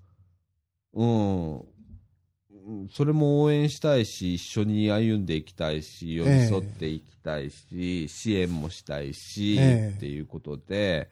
[0.93, 1.55] うん。
[1.57, 1.65] うん
[2.91, 11.09] それも応援したいし、一緒に歩んでいきたいし、寄り添っていきたいし、支援もしたいし、ええっていうことで、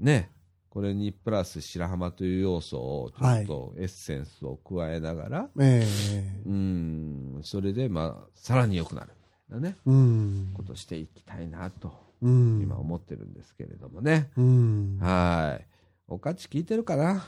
[0.00, 0.30] ね、
[0.70, 5.82] これにプラス白浜という要素をちょっとエッセンスを加えながら、え。
[5.82, 6.42] ええ。
[6.46, 9.08] うん、それで、まあ、さらに良くなる
[9.50, 10.50] みたいなね、うん。
[10.54, 11.92] ことしていきたいなと、
[12.22, 12.60] うん。
[12.62, 14.30] 今思ってるんですけれどもね。
[14.36, 14.98] うん。
[15.00, 15.66] はい。
[16.06, 17.24] おかち聞いてるかな？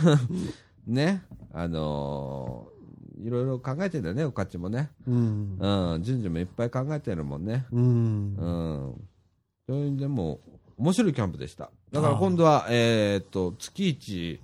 [0.86, 1.22] ね。
[1.52, 2.80] あのー
[3.22, 4.90] いろいろ考えてんだよね、おかちもね。
[5.06, 5.58] うん。
[5.60, 6.02] うん。
[6.02, 7.66] 順序もいっぱい考えてるもんね。
[7.70, 8.46] うんう。
[8.96, 9.08] ん。
[9.66, 10.40] それでも、
[10.80, 11.70] 面白いキャンプでした。
[11.92, 14.40] だから今度は、えーっと、月一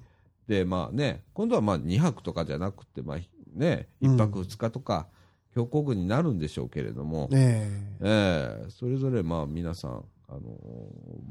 [0.47, 3.19] で、まあね、今度はまあ2泊とかじゃなくて、まあ
[3.55, 5.07] ね、1泊2日とか、
[5.55, 7.71] 強行軍になるんでしょうけれども、え
[8.03, 10.43] ええそれぞれまあ皆さん、あのー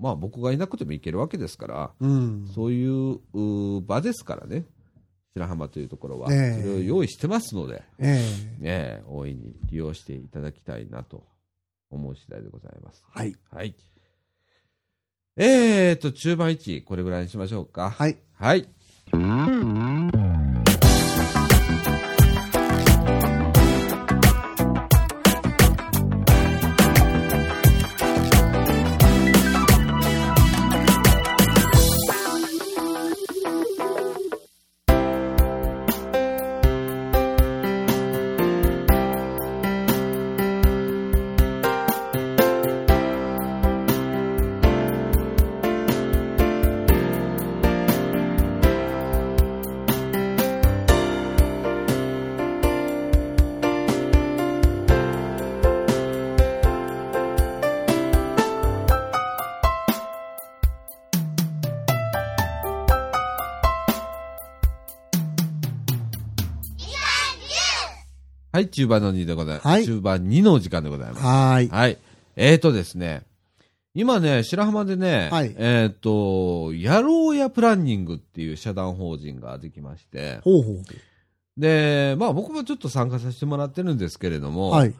[0.01, 2.05] まあ僕がいなくても行けるわけですから、え。
[2.05, 2.47] うん。
[2.55, 4.65] そういうう場ですからね、
[5.35, 8.57] 白浜というところは、ええそれを用意してますので、ええ。
[8.61, 11.23] ええ大いに利用していただきたいなと
[11.91, 13.03] 思う次第でございます。
[13.07, 13.35] はい。
[13.51, 13.75] はい。
[15.37, 17.89] えーと、中盤1、これぐらいにしましょうか。
[17.89, 18.17] はい。
[18.35, 18.69] はい。
[68.65, 69.67] い、中盤の2でございます。
[69.67, 71.23] はい中盤2のお時間でございます。
[71.23, 71.69] はーい。
[71.69, 71.97] はい。
[72.35, 73.23] えーとですね、
[73.95, 80.73] 今ね、白浜でね、はいえーと、やろうやプランニングっていう社団法人ができまして、ほうほ
[81.57, 84.51] で、まあ僕もちょっと参加させてもらってるんですけれどう。
[84.51, 84.93] も、はい。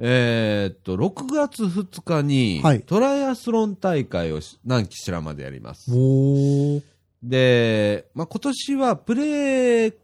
[0.00, 5.90] えーっと、6月2日にはい、トライアスロン大会をし南紀白浜でやります。
[7.22, 9.94] で、まあ今年はプレー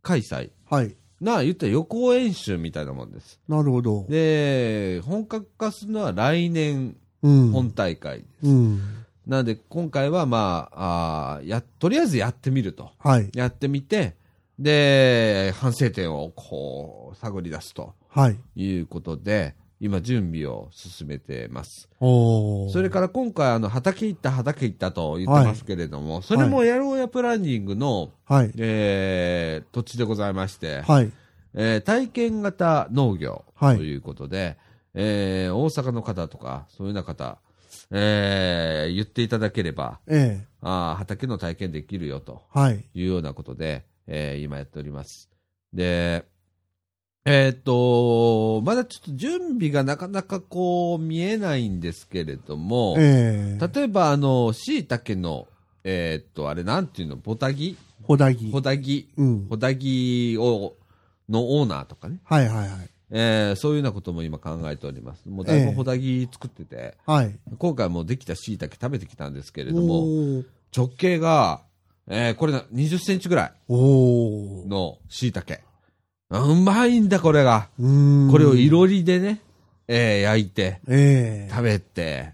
[0.00, 0.94] 開催はい。
[1.20, 3.40] な、言ったら予行演習みたいなもんです。
[3.48, 4.04] なるほど。
[4.08, 7.50] で、本格化するのは来年うん。
[7.50, 8.46] 本大会です。
[8.48, 8.80] うん。
[9.26, 12.90] なので今回はまあ、あーや、とりあえずやってみると。
[12.98, 13.30] はい。
[13.34, 14.14] やってみて、
[14.58, 18.38] で、反省点をこう、探り出すとはい。
[18.54, 21.88] いうことで、今準備を進めてます。
[22.00, 28.52] それから今回あの、畑行った畑行ったと言ってますけれども、それもやろうやプランニングの、はい。
[28.56, 31.12] えー土地でございまして、はい。
[31.54, 34.56] えー体験型農業とはいいうことで、
[34.94, 37.38] えー大阪の方とか、そういうような方、
[37.90, 40.46] えー言っていただければ、ええ。
[40.62, 42.84] あー畑の体験できるよとはい。
[42.94, 45.28] いうようなことで、えー今やっております。
[45.72, 46.24] で、
[47.28, 53.68] えーっと、まだちょっと準備がなかなかこう見えないんですけれども、ええ。
[53.74, 55.48] 例えばあの、椎茸の、
[55.82, 57.76] えーっと、あれなんていうの、ボタギ？
[58.04, 58.50] ほだぎ。
[58.52, 59.46] ホダギ、うん。
[59.48, 60.74] ホダギを、
[61.28, 62.90] のオーナーとかね、はいはいはい。
[63.10, 65.28] えーそういうようなことも今考えております。
[65.28, 67.36] もうだいええぶホダギ作ってて、はい。
[67.58, 70.44] 今回もうできた椎茸食べてきたんですけれどおも、ー。
[70.76, 71.62] 直径が、
[72.08, 74.68] えーこれな20センチぐらいおー。
[74.68, 75.60] の椎茸。
[76.30, 77.68] うまいんだ、これが。
[77.78, 77.82] こ
[78.38, 79.40] れをいろりでね、
[79.88, 81.50] えー焼いて、ええ。
[81.50, 82.32] 食べて、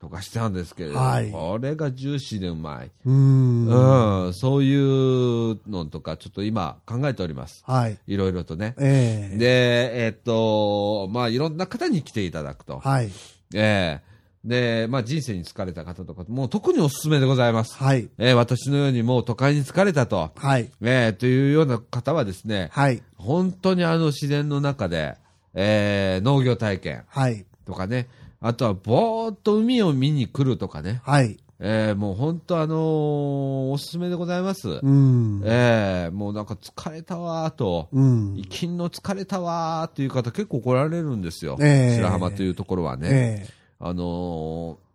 [0.00, 2.90] とかしてたんですけれども、はいこれがジューシーでうまい。
[3.06, 4.26] うーん。
[4.26, 7.62] うん、そういうのとか、ちょっと今考えております。
[7.66, 7.98] はい。
[8.08, 8.74] いろいろとね。
[8.78, 9.36] ええ。
[9.38, 12.80] で、えーっと、まあ、いろんな方に来ていただくと。
[12.80, 13.10] はい。
[13.54, 14.09] ええ
[14.44, 17.74] で、まあ、人生に疲れた方とか、もう特におすすめでございます。
[17.76, 18.08] はい。
[18.18, 20.30] えー私のようにもう都会に疲れたと。
[20.34, 20.70] はい。
[20.80, 23.02] えーというような方はですね、はい。
[23.16, 25.16] 本当にあの自然の中で、
[25.54, 27.44] えー農業体験はい。
[27.66, 28.08] とかね、
[28.40, 31.36] あとはぼーっと海を見に来るとかね、はい。
[31.62, 34.80] えーもう本当あのーおすすめでございます。
[34.82, 35.42] うん。
[35.44, 38.34] えーもうなんか疲れたわーと、うん。
[38.36, 41.58] 生きんの疲れたわーっていう方結構来られるんですよ。
[41.60, 43.08] ええ白浜というところはね。
[43.10, 43.59] ええ。
[43.80, 44.90] あのー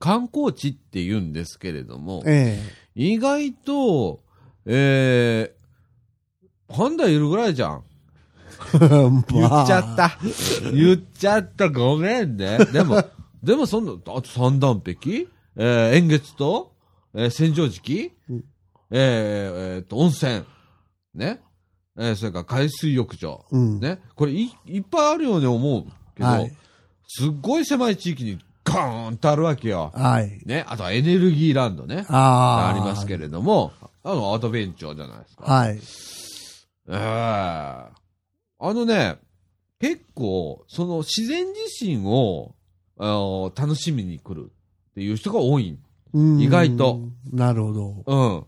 [0.00, 2.58] 観光地って言うんですけれども、え
[2.94, 4.22] 意外と、
[4.64, 7.84] えー、パンダいるぐらいじゃん。
[8.80, 8.88] え。
[9.30, 9.96] 言っちゃっ。
[9.96, 10.18] た。
[10.72, 11.68] 言っちゃった。
[11.68, 12.58] ごめんね。
[12.72, 13.04] でも、
[13.44, 15.26] でもそんな、あと三段壁？
[15.56, 16.72] えー、円月と、
[17.14, 18.12] えー、千畳敷？
[18.30, 18.44] うん
[18.92, 20.42] えー、えーと、温泉。
[21.14, 21.40] ね。
[21.98, 23.44] えー、それから海水浴場。
[23.50, 23.80] うん。
[23.80, 24.00] ね。
[24.14, 25.84] これい、いっぱいあるように思う
[26.16, 26.56] けど、はい
[27.12, 29.90] すっごい狭い地域にガーンとあるわけよ。
[29.92, 30.40] はい。
[30.46, 30.64] ね。
[30.68, 32.06] あとはエネルギーランドね。
[32.08, 32.68] ああ。
[32.68, 33.72] ありますけれども、
[34.04, 35.44] あの、アドベンチャーじゃないですか。
[35.44, 35.80] はい。
[36.88, 36.96] ええ
[38.62, 39.18] あのね、
[39.80, 42.54] 結構、その自然自身を、
[42.96, 44.52] あの楽しみに来る
[44.90, 45.76] っていう人が多い。
[46.12, 47.00] うん意外と。
[47.32, 48.04] なるほど。
[48.06, 48.46] うん。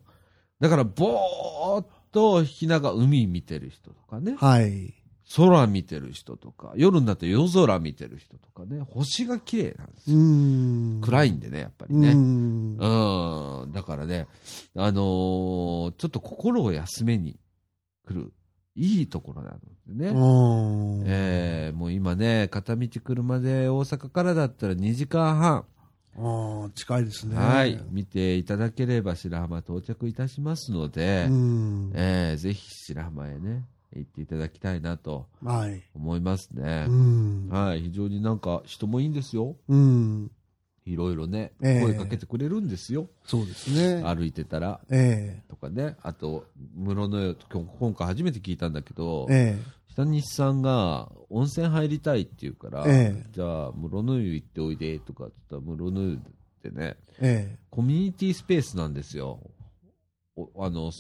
[0.61, 4.95] だから、ぼーっとひなが海見てる人とかね、はい。
[5.37, 10.18] 空見てる人とか、夜になって夜空見てる人とかね、星が綺麗なんですうよ。
[10.20, 11.01] ん。
[11.03, 12.12] 暗いんでね、やっぱりうね。
[12.14, 12.76] ん。
[12.76, 13.72] うん。
[13.72, 14.26] だからね、
[14.76, 17.39] あのーちょっと心を休めに
[18.07, 18.33] 来る、
[18.74, 20.09] いいところなのでね。
[20.11, 21.05] うん。
[21.07, 25.64] えーもう今ね、片道車で大阪からだったら2時間半、
[26.18, 27.37] ああ、近いですね。
[27.37, 31.93] はい、見ていただければ白浜到着いたしますので、うん。
[31.95, 33.64] えーぜひ白浜へね、
[33.95, 35.82] 行っていただきたいなとはい。
[35.95, 36.93] 思いますねう。
[36.93, 37.49] ん。
[37.51, 39.57] はい、非常になんか人もいいんですよ。
[39.68, 40.30] うん。
[40.84, 43.09] いろいろね、ええ声かけてくれるんですよ。
[43.24, 44.03] そうですね。
[44.03, 44.80] 歩いてたら。
[44.90, 47.36] えとかね、あと、室の湯、
[47.78, 56.18] 今回初めて聞いたんだけどえ。、え下西さんが温泉入りたいって言うから、ええじゃあ室の湯行っておいでとかって言ったら室の湯っ
[56.62, 57.55] てね、え。
[57.55, 59.38] えコミュニティスペースなんですよ。
[60.34, 60.90] おあの、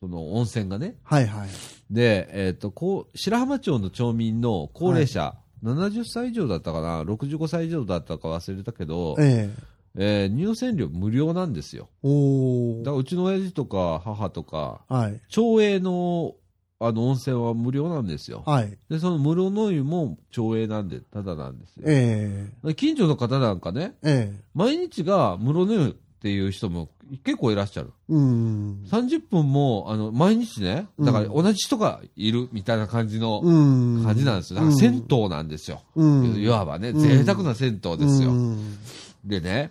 [0.00, 0.94] その温泉がね。
[0.96, 0.98] え。
[1.02, 1.48] はいはい。
[1.90, 5.34] で、えっ、と、こう、白浜町の町民の高齢者、
[5.64, 9.50] 70歳以上だったかな、65歳以上だったか忘れたけど、え
[9.96, 11.88] えー入泉料無料なんですよ。
[12.04, 12.08] え。
[12.08, 12.78] おー。
[12.80, 15.20] だからうちの親父とか母とか、はい。
[15.28, 16.34] 町営の
[16.78, 18.44] あの温泉は無料なんですよ。
[18.46, 18.78] はい。
[18.88, 21.82] で、その無料の湯も町営なんで、ただなんですよ。
[21.86, 24.30] え近所の方なんかね、え。
[24.32, 26.88] え毎日が室の湯っていう人も
[27.22, 27.92] 結構いらっしゃる。
[28.08, 28.82] うん。
[28.90, 34.02] 30分も、あの、毎日ね、だから同じ人がいるみたいな感じのうん。
[34.04, 34.56] 感じなんですよ。
[34.60, 35.80] だから銭湯なんですよ。
[35.94, 36.34] うん。
[36.42, 38.30] いわばね、うん贅沢な銭湯ですよ。
[38.30, 38.78] うん
[39.24, 39.70] でね、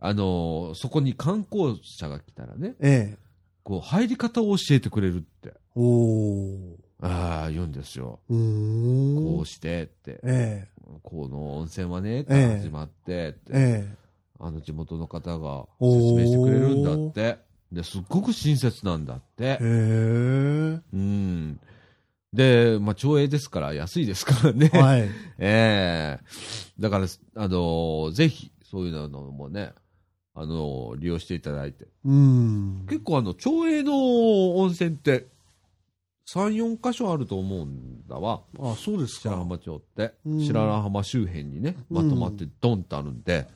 [0.00, 3.18] あのーそこに観光者が来たらね、ええ。
[3.62, 6.76] こう、入り方を教えてくれるって、おー。
[7.02, 8.20] ああ、言うんですよ。
[8.28, 8.34] う。
[8.34, 10.68] こうしてって、え
[11.02, 13.86] この温泉はね、ええ始まってって、え。
[13.86, 14.07] え
[14.40, 17.38] あの地元の方が説明してくれるんだって。
[17.72, 19.48] で、すっごく親切なんだってえ。
[19.50, 19.58] へ。
[19.60, 20.80] え。
[20.92, 21.60] うん。
[22.32, 24.68] で、まあ、町営ですから安いですからね。
[24.68, 25.08] はい。
[25.38, 26.24] ええ
[26.78, 29.72] だから、あのぜひ、そういうのもね、
[30.34, 31.86] あの利用していただいて。
[32.04, 32.86] うん。
[32.88, 35.26] 結構、あの、町営の温泉って、
[36.28, 38.42] 3、4箇所あると思うんだわ。
[38.60, 39.30] あ、そうですか。
[39.30, 40.14] 白浜町って。
[40.26, 43.48] うん白浜周辺にね、まうんとまってドンとあるんで、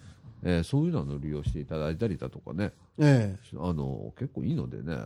[0.43, 4.99] えーそういうのを利用していただいたりだとかね、えあの結構いいのでね、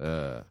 [0.00, 0.44] えー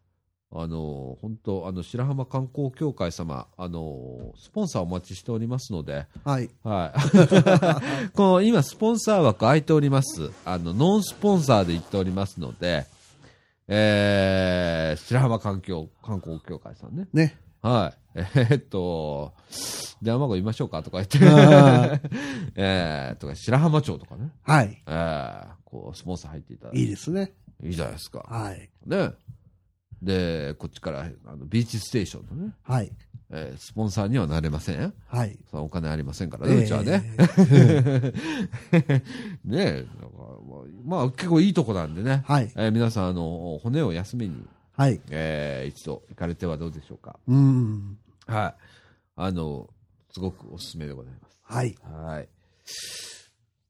[0.51, 6.29] あの本当あの白浜観光協会様あのスポンサーお待ちしておりますので、え。
[6.29, 6.49] はい。
[6.63, 10.31] はい、 この今スポンサー枠空いております。
[10.45, 12.87] あのノンスポンサーで行っておりますので、
[13.67, 17.07] えー白浜環境観光協会さんね。
[17.13, 17.37] ね。
[17.61, 17.99] はい。
[18.19, 19.33] えーっと、
[20.01, 20.81] 電話番号言いましょうか？
[20.83, 21.99] とか言ってあ、
[22.55, 24.81] えー、とか、白浜町とかね、はい。
[24.87, 27.33] えー、こう、スポンサー入っていただいて、いいですね。
[27.63, 28.25] いいじゃないですか。
[28.29, 28.69] はい。
[28.85, 29.11] ね。
[30.01, 32.91] で、こっちから、あの、ビーチステーションのね、はい。
[33.31, 34.93] えースポンサーにはなれません。
[35.07, 35.37] はい。
[35.51, 37.03] そのお金ありませんからね、うちはね。
[37.51, 38.13] え
[39.45, 39.85] ねえ、
[40.85, 42.51] まあ、まあ、結構いいとこなんでね、はい。
[42.55, 44.35] えー皆さん、あの、骨を休めに、
[44.79, 45.01] はい。
[45.09, 47.19] えー一度行かれてはどうでしょうか？
[47.27, 47.97] うん。
[48.27, 48.61] はい。
[49.17, 49.67] あの、
[50.13, 51.37] すごくおすすめでございます。
[51.43, 51.75] はい。
[51.83, 52.29] はい。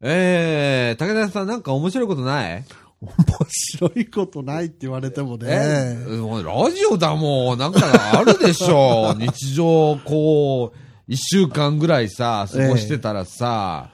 [0.01, 2.63] えー、武田さんなんか面白いことない？
[3.01, 3.11] 面
[3.49, 6.17] 白いことないって言われてもえね。
[6.17, 7.57] もうラジオだもん。
[7.57, 7.79] なんか
[8.19, 9.15] あるでしょ。
[9.17, 13.89] 日常、こう、一週間ぐらいさ、過ごしてたらさ、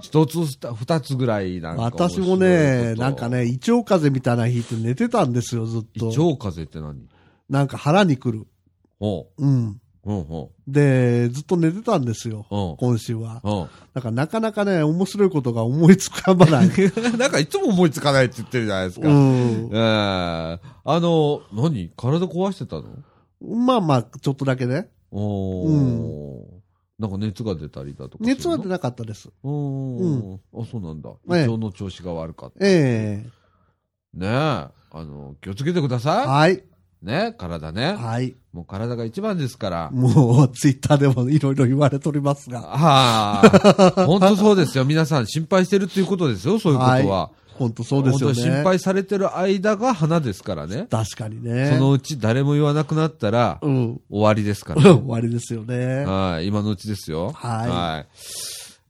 [0.00, 2.20] 一つ二二つぐらいなんか面私。
[2.20, 6.06] もね、なんかね、胃腸風邪みたいな日って寝てたんですよ、ずっ胃と。
[6.08, 7.08] 腸風邪って何？
[7.48, 8.46] なんか腹に来る。
[9.00, 9.80] おう、うん。
[10.68, 12.46] で、ずっと寝てたんですよ。
[12.50, 12.76] うん。
[12.76, 13.40] 今週は。
[13.42, 13.68] うん。
[13.94, 16.68] だからなかなかね、面白いことが思いつかまない。
[17.18, 19.08] なんかいつも思いつかないって言ってるじゃないですか。
[19.08, 19.70] うえん。
[19.72, 21.88] えあの、何？
[21.96, 22.84] 体壊してたの？
[23.40, 24.88] まあまあ、ちょっとだけね。
[25.10, 26.55] おーう
[26.98, 28.24] なんか熱が出たりだとか。
[28.24, 29.28] 熱は出なかったです。
[29.44, 30.40] うーん。
[30.54, 31.10] あ、そうなんだ。
[31.30, 32.66] ええ胃腸の調子が悪かった。
[32.66, 34.28] ええねえ。
[34.28, 36.54] あの、気をつけてくださはい。
[36.54, 36.58] い。
[37.02, 37.92] ね体ね。
[37.92, 38.34] はい。
[38.52, 39.90] もう体が一番ですから。
[39.90, 42.62] もう、ツイッターでもいろいろ言われておりますが。
[42.62, 44.06] はあ。
[44.06, 44.86] 本当そうですよ。
[44.86, 46.58] 皆さん心配してるっていうことですよ。
[46.58, 47.30] そういうことは。
[47.58, 48.34] 本当そうですよね。
[48.34, 50.86] 本当心配されてる間が花ですからね。
[50.90, 51.72] 確かにね。
[51.72, 54.00] そのうち誰も言わなくなったらうん。
[54.10, 56.04] 終わりですから、終わりですよね。
[56.04, 56.46] はい。
[56.46, 57.32] 今のうちですよ。
[57.32, 58.06] はい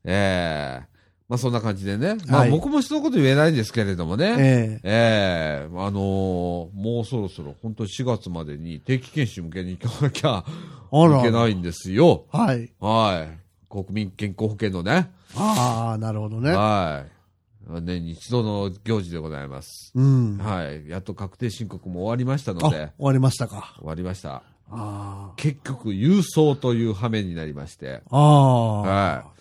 [0.08, 0.96] ええ
[1.28, 2.16] まあそんな感じでね。
[2.28, 4.26] まあはい僕も人のこと言えないんですけれどもね。
[4.26, 10.44] ええええあのーもうそろそろ本当に4月までに定期検診向けに行かなきゃ
[10.92, 12.26] いけないんですよ。
[12.32, 12.70] はい。
[12.78, 13.46] はい。
[13.68, 15.10] 国民健康保険のね。
[15.34, 16.52] ああ、なるほどね。
[16.52, 17.15] はい。
[17.68, 19.92] 年に一度の行事でございます。
[19.94, 20.38] うん。
[20.38, 20.88] はい。
[20.88, 23.74] やっと確定申告も終わりましたのあ、で終、わりましたか。
[23.78, 24.42] 終わりました。
[24.70, 28.16] あ結局、郵送という羽目になりまして、あ。
[28.16, 28.80] ああ。
[28.80, 29.36] はい。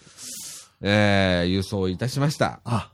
[0.82, 2.60] えー、郵送いたしました。
[2.64, 2.92] あ、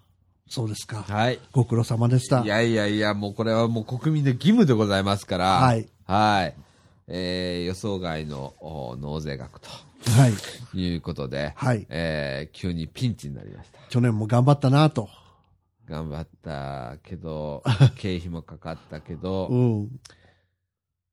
[0.47, 1.03] そうですか。
[1.03, 1.39] はい。
[1.51, 2.41] ご苦労様でした。
[2.43, 5.87] いやいやいや、もうこれはもう国民の義務でございますから、はい。
[6.05, 6.55] はい。
[7.07, 10.27] えー、予想外のお納税額とは
[10.73, 10.77] い。
[10.79, 11.85] いうことで、はい。
[11.89, 13.79] えー、急にピンチになりました。
[13.89, 15.09] 去年も頑張ったなと。
[15.91, 17.61] 頑張ったけど、
[17.97, 19.99] 経費もかかったけど、うん。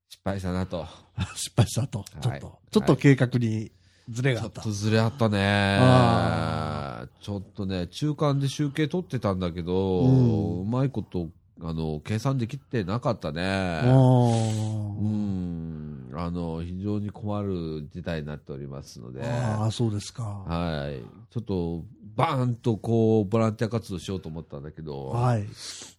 [0.09, 0.87] 失敗したなと。
[1.35, 2.05] 失敗したと。
[2.20, 3.72] ちょっはいと、ちょっと計画に
[4.09, 4.62] ズレがあった。
[4.62, 5.39] ちょっとずれあったね
[5.81, 7.09] あ。
[7.20, 11.29] ちょっとね、中間で集計取ってたんだけど、うんうまいこと、
[11.61, 13.43] あの、計算できてなかったね。
[13.45, 16.11] あうーん。
[16.14, 20.22] あの、非常に困る事態になっておりますので、あー、そうですか。
[20.47, 21.03] はい。
[21.31, 21.85] ちょっと、
[22.19, 25.47] バーンとこう、ボランティア活動しようと思ったんだけど、はい。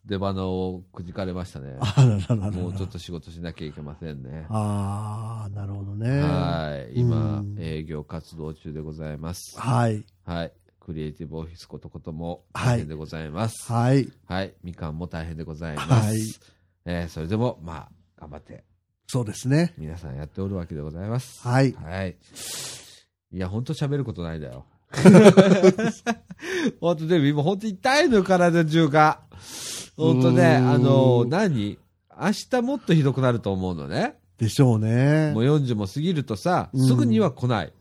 [0.06, 1.78] 出花をくじかれましたね。
[1.80, 1.94] あ
[2.28, 2.52] ららら。
[2.52, 4.46] もうちょっと仕事しなきゃいけませんね。
[4.50, 6.20] ああ、なるほどね。
[6.20, 7.00] はい。
[7.00, 9.58] 今う、ん営業活動中でございます。
[9.58, 10.04] はい。
[10.26, 10.52] はい。
[10.82, 13.72] クリエイティブオフィスことこともはい大変でございます。
[13.72, 14.12] はい。
[14.26, 14.54] はい。
[14.62, 15.90] みかんも大変でございます。
[15.92, 16.18] はい
[16.86, 17.90] えーそれでも、まあ、
[18.20, 18.66] 頑張って
[19.08, 19.74] そうですね。
[19.78, 21.48] 皆さんやっておるわけでございます。
[21.48, 21.72] はい。
[21.74, 22.18] はい。
[23.32, 24.66] いや、ほんと喋ることないんだよ。
[26.80, 29.22] ほんとでも今ほんと痛いのよ、体中が。
[29.96, 31.78] 本当ね、うんあの、何？
[32.22, 34.16] 明日もっとひどくなると思うのね。
[34.38, 35.44] でしょうねもう。
[35.44, 37.74] 40も過ぎるとさ、うんすぐには来ない。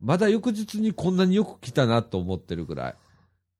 [0.00, 2.94] まだ翌日にこんなによく来たなと思ってるぐらい。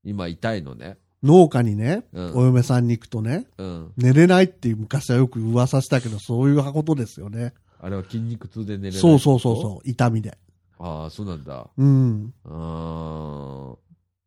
[0.03, 0.97] 今痛いのね。
[1.23, 3.91] 農家にね、うんお嫁さんに行くとね、うん。
[3.95, 7.53] 寝れないっていう昔はよく噂したけど、そういうことですよね。
[7.79, 8.99] あれは筋肉痛で寝れない。
[8.99, 10.37] そうそうそうそう、痛みで。
[10.81, 10.85] う。
[10.85, 11.69] ああ、そうなんだ。
[11.77, 12.33] うん。
[12.45, 13.77] うーん。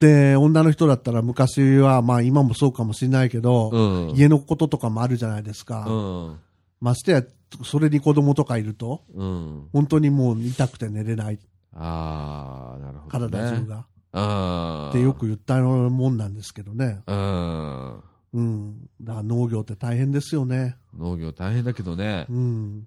[0.00, 4.16] で、女の人だったら昔は、まあ今もそうかもしれないけど、うん。
[4.16, 5.86] 家のこととかもあるじゃないですか。
[5.86, 5.92] う
[6.30, 6.38] ん。
[6.80, 7.24] ましてや、
[7.64, 9.68] それに子供とかいると、うん。
[9.72, 11.38] 本当にもう痛くて寝れない、
[11.72, 13.30] ああ、なるほど、ね。
[13.30, 13.86] 体中が。
[14.12, 14.90] ああ。
[14.90, 17.02] ってよく言ったもんなんですけどね。
[17.06, 18.02] うん。
[18.34, 18.90] うん。
[19.00, 20.76] だから農業って大変ですよね。
[20.96, 22.32] 農業大変だけどねう。
[22.32, 22.86] ん。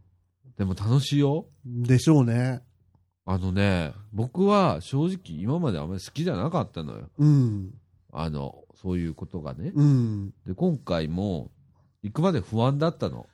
[0.58, 1.48] でも楽しいよ。
[1.66, 2.62] でしょうね。
[3.30, 7.10] あのね、僕は正直今まであんまり好きじゃなかったのよ。
[7.18, 7.74] うん。
[8.14, 9.74] あの、そういうことがね。
[9.76, 10.30] うん。
[10.46, 11.52] で、今回も
[12.04, 13.28] 行くまで不安だったの。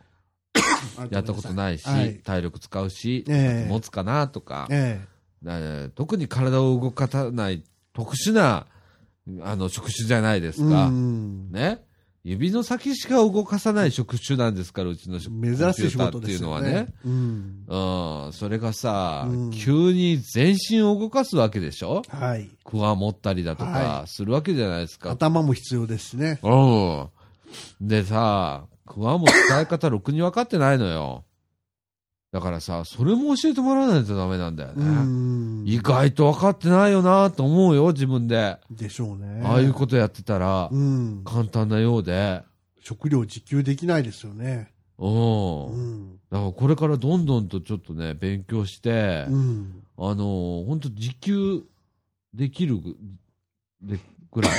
[1.11, 4.99] やったことないし、はい体力使うし、ええ持つかなとか、え
[5.43, 7.63] だ特に体を動かさない
[7.93, 8.65] 特殊な
[9.41, 10.51] あの職種じゃないでえ。
[10.53, 10.87] すか。
[10.87, 11.51] うん。
[11.51, 11.83] ね。
[12.25, 16.93] 指の先しか動かさない職種なんですから、うちの職珍しい仕事ですよコンピューターっていうのはねね。。
[17.05, 18.25] うん。
[18.25, 22.01] うん、それがさ、うん急に全身を動かすわけでしょ？
[22.07, 22.49] はい。
[22.63, 25.11] クワ持ったりだとかはするわけじゃないですか。
[25.11, 26.39] 頭も必要ですしね。
[26.43, 27.07] うん。
[27.81, 31.25] でさ、クワも使い方ろくに分かってないのよ。
[32.33, 34.89] だからさ、それも教えてもらわないとダメなんだようね。
[34.89, 35.63] ん。
[35.67, 38.57] 意外と分かってないよなと思うよ、自分で。
[38.71, 39.43] でしょうね。
[39.45, 41.21] ああいうことやってたらう、ん。
[41.23, 42.41] 簡単なようで。
[42.79, 44.71] 食料自給できないですよね。
[44.97, 45.65] うん。
[45.67, 46.19] うん。
[46.31, 49.83] だからこれからどんどんとちょっとね、勉強して、うん。
[49.99, 51.61] あの、本当自給
[52.33, 52.97] できるぐ
[53.79, 53.99] で
[54.31, 54.51] ぐらい、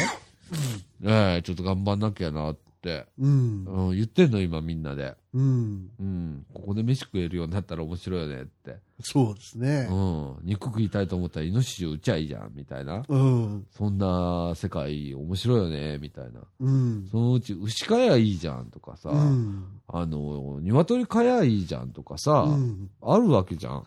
[1.02, 3.64] ええちょっと頑張んなきゃなって、うん。
[3.64, 5.16] うん、言ってんの、今みんなで。
[5.34, 5.90] うん。
[5.98, 8.76] うん、ここで飯食えるようになったら面白いよねって。
[9.00, 9.94] そうですねう。
[9.94, 13.02] ん、肉食いたいと思ったらイノシシを撃ちゃいいじゃん、みたいな。
[13.08, 13.66] うん。
[13.70, 16.40] そんな世界面白いよね、みたいな。
[16.60, 17.08] うん。
[17.10, 19.64] そのうち牛飼えばいいじゃんとかさ、うん。
[19.88, 22.90] あの、鶏飼えばいいじゃんとかさ、うん。
[23.02, 23.86] あるわけじゃん。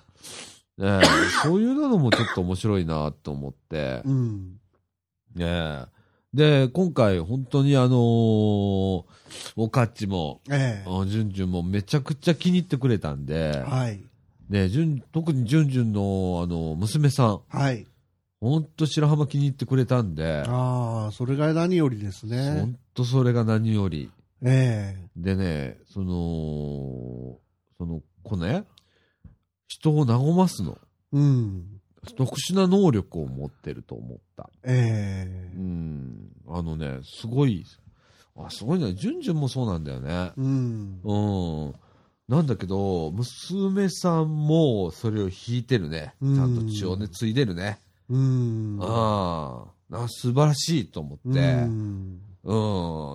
[0.78, 1.02] ねえ
[1.43, 4.02] そういうのもちょっと面白いなと思って。
[4.06, 4.60] うん。
[5.34, 5.86] ねえ
[6.34, 9.03] で、今回本当にあのー
[9.55, 10.89] おかっちも、ええ。
[10.89, 14.01] あじゅんじゅんもめちゃくちゃ気に入ってくれたんで、はい。
[14.49, 17.86] ねじゅん特にじゅんじゅんのあの娘さん、はい。
[18.39, 22.61] ほんと白浜気に入ってくれたんで、ああ、それが何よりですほね。
[22.61, 24.11] んとそれが何より。
[24.43, 27.39] えでね、その、
[27.78, 28.63] その子ね、
[29.67, 30.78] 人を和ますの。
[31.13, 31.17] え。
[31.17, 31.76] うん。
[32.16, 34.50] 特殊な能力を持ってると思った。
[34.66, 35.52] ええ。
[35.56, 36.32] うん。
[36.48, 37.66] あのね、すごい、
[38.36, 38.93] あ、すごいね。
[38.93, 40.32] ジュンジュンもそうなんだよね。
[40.38, 41.02] うん。
[41.04, 41.74] うん。
[42.28, 46.14] なんだけど、娘さんもそれを引いてるね。
[46.22, 47.80] ちうんゃんと血をね、継いでるね。
[48.10, 48.78] うん。
[48.82, 50.04] ああ。
[50.04, 51.39] あ素晴らしいと思って。
[51.39, 51.70] う
[52.43, 52.54] う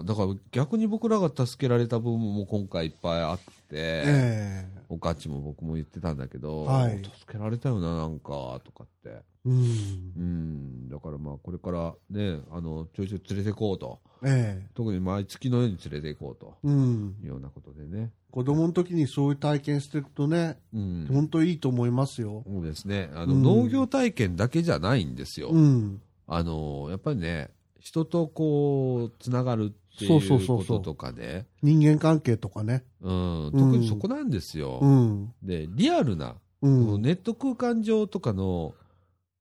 [0.00, 0.02] ん。
[0.02, 0.06] ん。
[0.06, 3.38] だから逆に僕らが助けられた部分も今回いっぱいあっ
[3.72, 4.82] て、ええ。
[4.90, 9.22] おかっちも僕も言ってたんだけど、はい助けられたよな、なんか、とかって。
[9.44, 10.20] うんう。
[10.20, 10.88] ん。
[10.88, 14.00] だからまあ、これからね、あの、ちょいちょい連れて行こうと。
[14.24, 14.68] ええ。
[14.74, 17.16] 特に毎月のように連れて行こうとうん。
[17.22, 18.12] いうようなことでね。
[18.30, 21.08] 子供の時にそういう体験してるとね、うん。
[21.10, 22.44] 本当いいと思いますよ。
[22.46, 23.10] そうですね。
[23.14, 25.48] あの、うん農業体験だけじゃないんですよ。
[25.48, 26.00] うん。
[26.28, 27.50] あの、やっぱりね、
[27.80, 31.46] 人とこう、つながるっていそうそううそうそうこととかね。
[31.62, 32.84] 人間関係とかね。
[33.00, 33.46] うん。
[33.46, 34.78] うん特にそこなんですよ。
[34.80, 35.34] うん。
[35.42, 37.02] で、リアルな、うん。
[37.02, 38.74] ネット空間上とかの、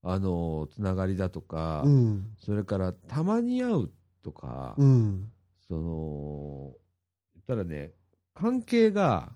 [0.04, 2.28] あの、つながりだとか、うん。
[2.40, 3.90] それから、たまに会う
[4.24, 5.32] とか、うん。
[5.68, 6.74] その、
[7.48, 7.92] たらね、
[8.34, 9.34] 関係が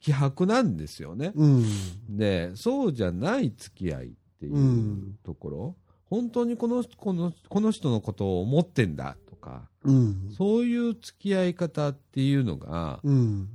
[0.00, 1.32] 希薄なんですよね。
[1.34, 1.64] うん。
[2.10, 10.30] で、そうじゃない付き合いっていううんところ、本当にこのこのこの人のことを思ってんだとか、うん。
[10.36, 13.48] そういう付き合い方っていうのが、うん。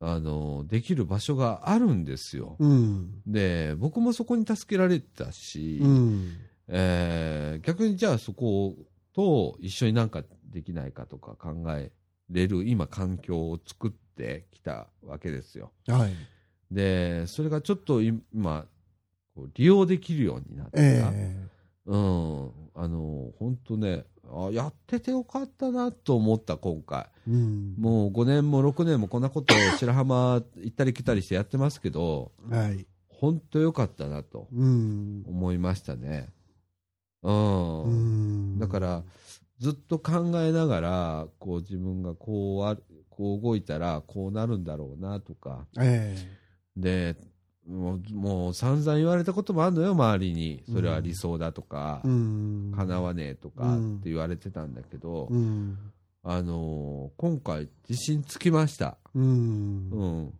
[0.00, 2.56] あの、できる場所があるんですよ。
[2.58, 3.22] うん。
[3.26, 6.32] で、僕もそこに助けられたし、うん。
[6.68, 8.76] えー逆にじゃあそこ
[9.12, 11.90] と一緒になんかできないかとか考え
[12.30, 15.72] れる今環境を作ってきたわけですよ。
[15.88, 16.14] はい。
[16.70, 18.66] で、それがちょっと今、
[19.54, 20.80] 利用できるようになった。
[20.80, 21.36] え
[21.86, 22.50] うん。
[22.74, 27.06] あの、本当ね、あ、やっててよかったなと思った、今回。
[27.28, 27.30] え。
[27.30, 27.74] うん。
[27.78, 32.86] もう5年も6年もこんなことを白浜行ったり来たりしてやってますけど、はい。
[33.08, 35.24] 本当よかったなとうん。
[35.26, 36.28] 思いましたね。
[37.22, 37.82] うん。
[37.82, 37.88] う
[38.56, 38.58] ん。
[38.58, 39.04] だから、
[39.58, 46.16] ずっと考えながら、こう自分がこうある、こう動いたらこうなるんだろうなとか、え
[46.76, 47.16] で、
[47.68, 50.62] もうもう散々言われたこともあるのよ、周りに。
[50.72, 52.08] それは理想だとかえ。
[52.08, 52.72] う、ん。
[52.76, 55.78] 叶わねえとかって言われてたんだけど、うん。
[56.22, 58.96] あのー今回自信つきました。
[59.14, 59.90] うん。
[59.90, 60.34] うん。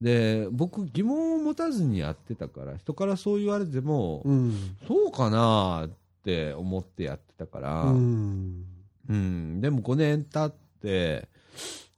[0.00, 4.76] で、僕疑問を持たずにやってたから、人からそう言われても、うん。
[4.86, 5.90] そうかなっ
[6.24, 8.64] て思ってやってたから、ううん、
[9.10, 9.60] ん。
[9.60, 11.28] でも5年経って、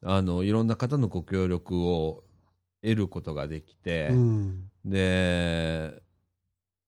[0.05, 2.23] あの、いろんな方のご協力を
[2.83, 4.71] 得ることができて、うん。
[4.85, 6.03] で、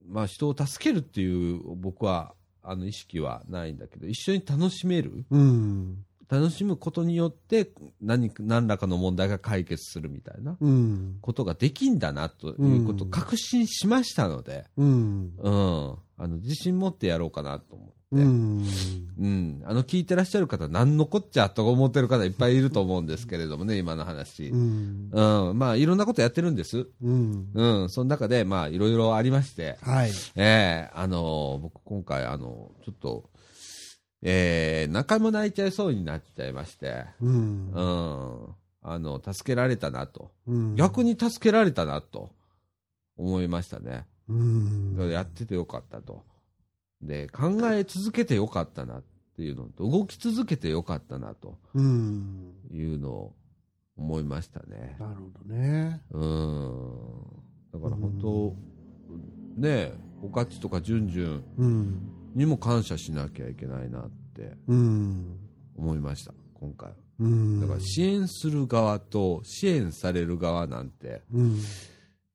[0.06, 6.04] まあ人を助けるっていう僕は、あの意識はないんだけど、一緒に楽しめるうん。
[6.28, 11.18] 楽しむことによって何何らかの問題が解決するみたいなうん。
[11.20, 15.32] ことができんだなということを確信しましたので、うん。
[15.38, 18.66] うん、あの自信持ってやろうかなと思って、うん。
[19.18, 24.48] うん、あの聞いてらっしゃる方、何のこっちゃと思ってる方いっぱいいると思うんですけれどもね、今の話。
[24.48, 25.10] うん。
[25.12, 26.88] うん、まあいろんなことやってるんです。
[27.02, 27.50] うん。
[27.52, 30.10] うん、その中で、まあいろいろありまして、はい。
[30.36, 33.30] ええあの僕今回、あのちょっと、
[34.22, 37.80] えー、何回も泣いちゃいそうになっちゃいまして、うんう。
[37.80, 38.46] ん、
[38.82, 40.30] あの、助けられたなと。
[40.46, 42.30] うん逆に助けられたなと
[43.16, 44.06] 思いましたね。
[44.28, 45.10] うん。
[45.10, 46.24] やっててよかったと。
[47.02, 49.02] で、考え続けてよかったなっ
[49.36, 52.52] ていうのと、動き続けてよかったなとうん。
[52.70, 53.36] いうのを
[53.96, 54.96] 思いましたね。
[54.98, 56.02] なるほどね。
[56.10, 56.92] うん。
[57.72, 58.56] だから本当、
[59.56, 62.12] ねえ、おかちとかじゅんじゅんうん。
[62.34, 65.38] にも感謝しなきゃいけないなってうん。
[65.76, 66.92] 思いました、今回。
[67.18, 67.60] うん。
[67.60, 71.58] だから支援する側と支援される側なんてうん。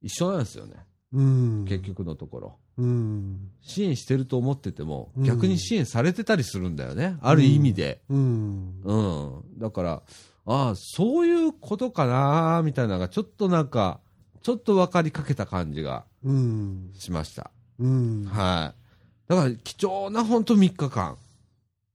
[0.01, 0.73] 一緒なんですよね、
[1.13, 1.65] うん。
[1.65, 2.59] 結局のところ。
[2.77, 3.49] うん。
[3.61, 8.01] 支援してると思ってても、うん逆に支援されてたりするんだよね、ある意味で。
[8.09, 8.81] うん。
[8.83, 9.59] うん。
[9.59, 10.03] だから、
[10.45, 13.99] ああ、そういうことかな、みたいなのが、ちょっとなんか、
[14.43, 16.91] ちょっと分かりかけた感じがうん。
[16.93, 17.51] しました。
[17.79, 18.25] うん。
[18.25, 19.29] はい。
[19.29, 21.17] だから、貴重な本当3日間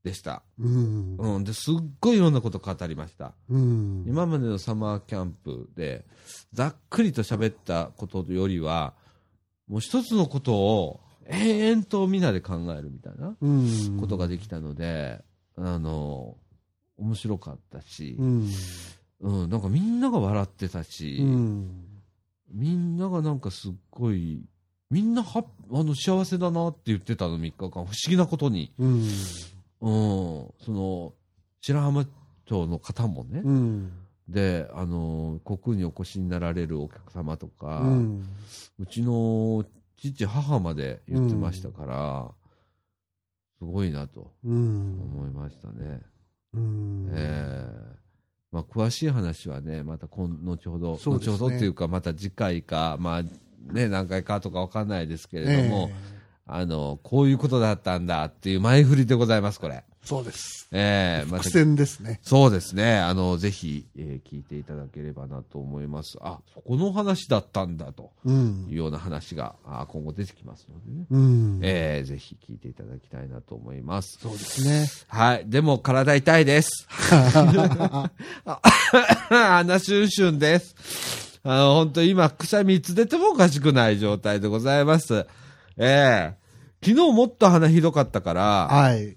[0.03, 0.43] でした。
[0.59, 1.17] うん。
[1.17, 1.45] うん。
[1.45, 3.35] で、すっごいいろんなこと語りました。
[3.49, 4.05] うん。
[4.07, 6.05] 今までのサマーキャンプで、
[6.53, 8.95] ざっくりと喋ったことよりは、
[9.71, 13.99] もう一つのことを延々とみんなで考えるみたいなうん。
[14.01, 15.23] ことができたので、
[15.57, 16.37] あの、
[16.99, 18.51] 面白かったしう、ん。
[19.21, 21.85] うん、なんかみんなが笑ってたし、うん。
[22.53, 24.43] みんながなんかすっごい、
[24.91, 27.71] みんなはあの幸せだなって言ってたの、3日間。
[27.71, 28.73] 不思議なことに。
[28.77, 28.93] うん。
[28.93, 29.09] うん、
[29.81, 31.13] その、
[31.61, 32.07] 白浜
[32.45, 33.93] 町の方もね、うん。
[34.31, 37.85] で、あの、国空にお越しになられるお客様とか、う。
[37.85, 38.29] うん
[38.89, 39.65] ちの
[39.97, 42.31] 父、母まで言ってましたから、
[43.59, 44.99] すごいなとうん。
[45.03, 46.01] 思いましたね。
[46.55, 47.11] うん。
[47.13, 48.01] ええ
[48.53, 53.23] まあ、詳しい話はね、また今後ほど、ね後ほどっていうか、また次回か、まあ、
[53.73, 55.95] ね、何回かとかわかんないですけれども、え
[56.47, 59.85] あの、こういうことだったんだっていう前振りでございます、これ。
[60.03, 60.67] えそうです。
[60.73, 62.21] ええまた伏線ですね。
[62.23, 62.99] そうですね。
[62.99, 66.17] あの、ぜひ、えー聞いていただければなと思います。
[66.23, 68.77] あ、そこの話だったんだとうんいう。
[68.77, 71.07] ような話があ今後出てきますのでね。
[71.11, 71.61] うん。
[71.63, 74.19] えーぜひ聞いていただきたいなと思います。
[74.23, 74.87] そうですね。
[75.09, 75.45] はい。
[75.47, 76.89] でも、体痛いです。
[79.31, 81.41] あなしゅんしゅんです。
[81.43, 85.27] あの、本当今、くしゃみいつ出てもおかしくない状態でございます。
[85.77, 86.41] ええ
[86.83, 89.17] 昨日もっと鼻ひどかったから、はい。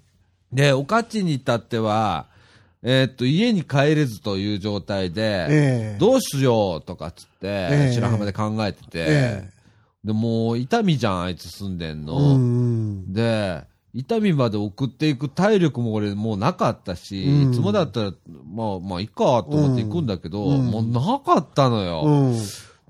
[0.54, 2.28] で、おかちに至っては、
[2.82, 5.48] えーっと、家に帰れずという状態で、え
[5.96, 9.50] えどうしようとかっつって、ええ白浜で考えてて、え
[10.04, 12.36] で、もう、痛みじゃん、あいつ住んでんえの。
[12.36, 13.14] うん。
[13.14, 18.12] で、痛みまで送っていく体力も俺もうなかったし、うんいつもだったら、
[18.52, 22.02] まあまあいいかと思って行くんだけど、うんもうなかったのよ。
[22.04, 22.38] うん。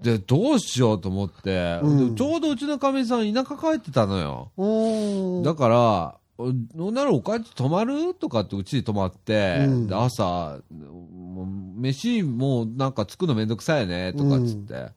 [0.02, 1.80] で、どうしようと思って、
[2.16, 4.52] ちょうどうちのかみさん田舎帰ってたのよ。
[4.58, 5.44] うん。
[5.44, 8.14] だから、おどうならおかち泊まる？
[8.14, 14.92] とかってうちに泊まって、うんで朝、もう飯もうなんか作るのめんどくさいねとかっつって、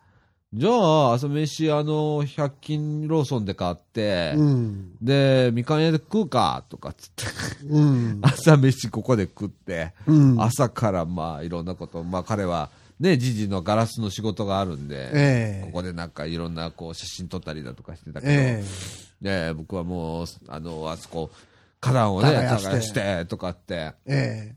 [0.52, 4.96] じゃあ朝飯あの100均ローソンで買って、うん。
[5.02, 7.24] で、みかん屋で食うかとかっつって、
[7.68, 8.20] うん。
[8.24, 10.40] 朝飯ここで食って、うん。
[10.40, 18.64] 朝からまあいろんなこと、まあ彼はね、じじのガラスの仕事があるんで、ええここでなんかいろんなこう写真撮ったりだとかしてたけど、え
[19.20, 21.30] ね、僕はもう、あの、あそこ、
[21.80, 24.56] 花壇をね、耕して耕して、とかって、ええ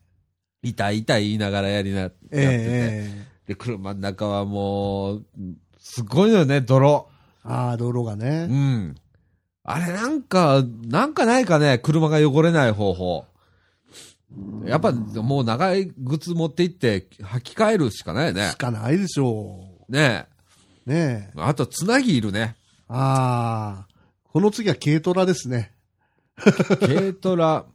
[0.62, 5.26] 痛い痛い言いながらやりな、やってて、ええで、車の中はもう、
[5.80, 7.10] すごいのよね、泥。
[7.44, 8.46] ああ、道路がうね。
[8.46, 8.96] ん。
[9.64, 13.26] あれなんか、なんかないかね、車が汚れない方法。
[14.66, 18.58] やっぱもう長い靴持って行って履き替えるしかないよねし。
[18.58, 19.60] かないでしょ
[19.90, 20.28] ね
[20.86, 20.90] う。
[20.90, 21.34] ねえ。
[21.36, 21.42] え。
[21.42, 22.56] あと、つなぎいるね。
[22.88, 23.88] ああ。
[24.32, 25.74] この次は軽トラですね。
[26.80, 27.66] 軽トラ。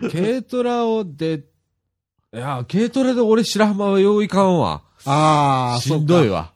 [0.10, 1.44] 軽トラをで、
[2.32, 4.82] いや、軽トラで俺白浜はよういかんわ。
[5.04, 6.40] ああ、しんどいわ。
[6.40, 6.52] わ。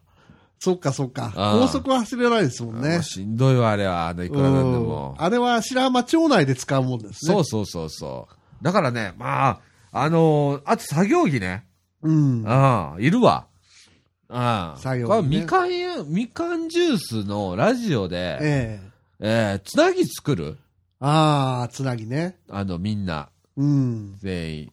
[0.58, 1.32] そっかそっか。
[1.34, 3.02] あー高速は走れないですもんね。
[3.02, 4.08] しんどいわ、あれは。
[4.08, 5.24] あの、いくらなんでもうん。
[5.24, 7.34] あれは白浜町内で使うもんですね。
[7.34, 8.34] そうそうそうそう。
[8.62, 9.60] だからね、まあ、
[10.04, 11.66] あのーあと作業着ね。
[12.02, 12.44] うん。
[12.46, 13.46] ああ、いるわ。
[14.28, 14.78] ああ。
[14.78, 20.58] 作業着ねみかんや、みかんジュースのラジオで、えええーつなぎ作る？
[21.00, 22.38] ああ、つなぎね。
[22.48, 24.14] あの、みんな、うん。
[24.18, 24.72] 全員。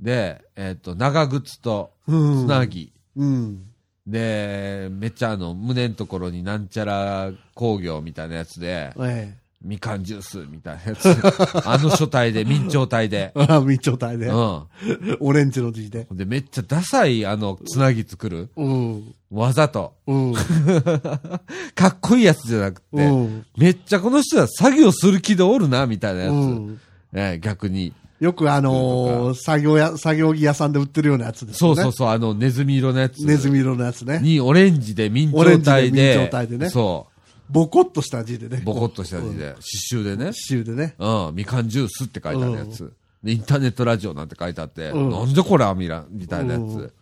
[0.00, 2.46] で、えっ、と、長靴と、うん。
[2.46, 2.92] つなぎ。
[3.16, 3.64] うん。
[4.06, 11.08] で、めっちゃあの、胸のところになんちゃら工業みたいなやつで、えみかんジュースみたいなやつ。
[11.66, 13.32] あの書体で、明朝体で。
[13.34, 13.42] え。
[13.42, 14.28] ああ、密状態で。
[14.28, 14.62] うん。
[15.20, 16.06] オレンジの字で。
[16.12, 18.50] で、めっちゃダサい、あの、つなぎ作る。
[18.56, 19.14] うん。
[19.32, 19.94] わざと。
[20.06, 20.34] うん。
[21.74, 23.46] かっこいいやつじゃなくて、うん。
[23.56, 26.32] めっちゃこの人は作業する気でおるな、みたいなやつ。
[26.32, 26.80] うん。
[27.14, 27.92] ええ逆に。
[28.20, 31.76] よくあのー作業や、作業着屋さんで売ってるようなやつですよね。
[31.76, 33.24] そうそうそう、あの、ネズミ色のやつ。
[33.24, 34.20] ネズミ色のやつね。
[34.22, 36.16] に、オレンジで明朝体オレンジでで。
[36.16, 37.06] 明朝体でねそ
[37.50, 38.58] ボコッとした字でね。
[38.62, 38.64] う。
[38.64, 39.38] ボコッとした字うん。
[39.38, 39.52] で。
[39.54, 40.24] 刺繍でね。
[40.26, 40.94] 刺繍でね。
[40.98, 41.34] うん。
[41.34, 42.92] みかんジュースって書いてあるやつ。
[43.22, 46.92] でインターネットラジオなんて書いてあって、うんなんでこれみらみたいなやうんつ。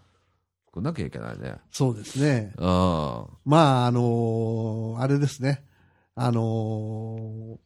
[0.67, 1.57] 作んなきゃいけないね。
[1.71, 2.53] そうですね。
[2.59, 2.65] うん。
[3.45, 5.63] まあ、あのーあれですね。
[6.15, 7.57] あのー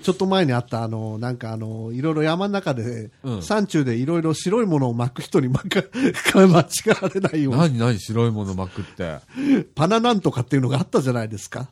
[0.00, 5.82] ちょっと前にあった、あのーなんかあのーいろいろ山の中で、うん山中でいろいろ白いものを巻く人に巻か、
[6.34, 9.18] 間違われないように、何何白いもの巻くって。
[9.74, 11.68] パナなんとかっていうのがあったじゃないですか。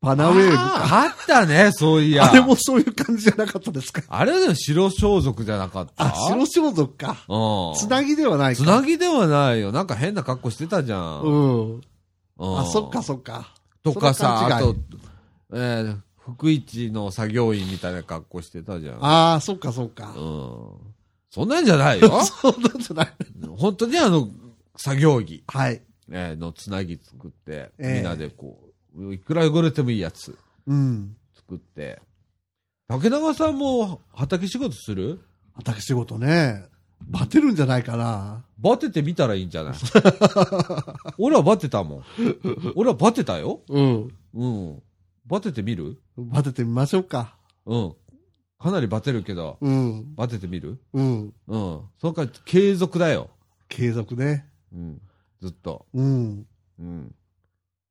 [0.00, 0.62] パナウェーブか。
[0.62, 2.30] ああったね、そういや。
[2.30, 4.02] あれもそういう感じじゃなかったですか？
[4.08, 7.16] あれでも白装束じゃなかったあ、白装束か。
[7.28, 7.74] うん。
[7.74, 8.62] つなぎではないか。
[8.62, 9.72] つなぎではないよ。
[9.72, 11.20] なんか変な格好してたじゃん。
[11.22, 11.74] うん。
[11.74, 11.80] うん
[12.58, 13.54] あ、そっかそっか。
[13.82, 14.76] とかさ、あと
[15.54, 19.04] えー、福一の作業員みたいな格好してたじゃん。
[19.04, 20.20] ああ、そっかそっかう。
[20.20, 20.70] ん。
[21.30, 22.20] そんなんじゃないよ。
[22.22, 23.12] そうなんじゃない。
[23.56, 24.28] 本当にあの、
[24.76, 25.80] 作業着、はい。
[26.10, 28.65] えーのつなぎ作って、ええみんなでこう、
[29.12, 30.36] いくら汚れてもいいやつ
[30.66, 31.16] うん。
[31.34, 32.00] 作って。
[32.88, 35.20] 竹永さんも畑仕事する？
[35.54, 36.64] 畑仕事ね。
[37.08, 38.44] バテるんじゃないかな。
[38.58, 39.74] バテてみたらいいんじゃない？
[41.18, 42.04] 俺はバテたもん。
[42.74, 43.60] 俺はバテたよ。
[43.68, 44.14] うん。
[44.34, 44.82] うん。
[45.26, 46.00] バテてみる？
[46.16, 47.36] バテてみましょうか。
[47.66, 47.92] うん。
[48.58, 50.14] かなりバテるけど、うん。
[50.14, 50.78] バテてみる？
[50.94, 51.34] うん。
[51.48, 51.80] うん。
[52.00, 53.28] そのから継続だよ。
[53.68, 54.46] 継続ね。
[54.72, 55.00] うん。
[55.42, 55.84] ずっと。
[55.92, 56.46] うん。
[56.78, 57.14] うん。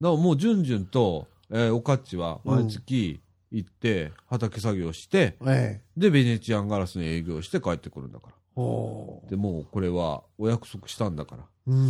[0.02, 3.22] だからもう、じゅんじゅんと、えーおかっちは毎月
[3.52, 5.82] 行って、畑作業して、ええ。
[5.98, 8.34] で、ベネチアンガラスの営業して帰ってくるんだから。
[8.56, 11.44] ほで、もうこれはお約束したんだから。
[11.68, 11.72] う。
[11.72, 11.78] うん。
[11.78, 11.84] う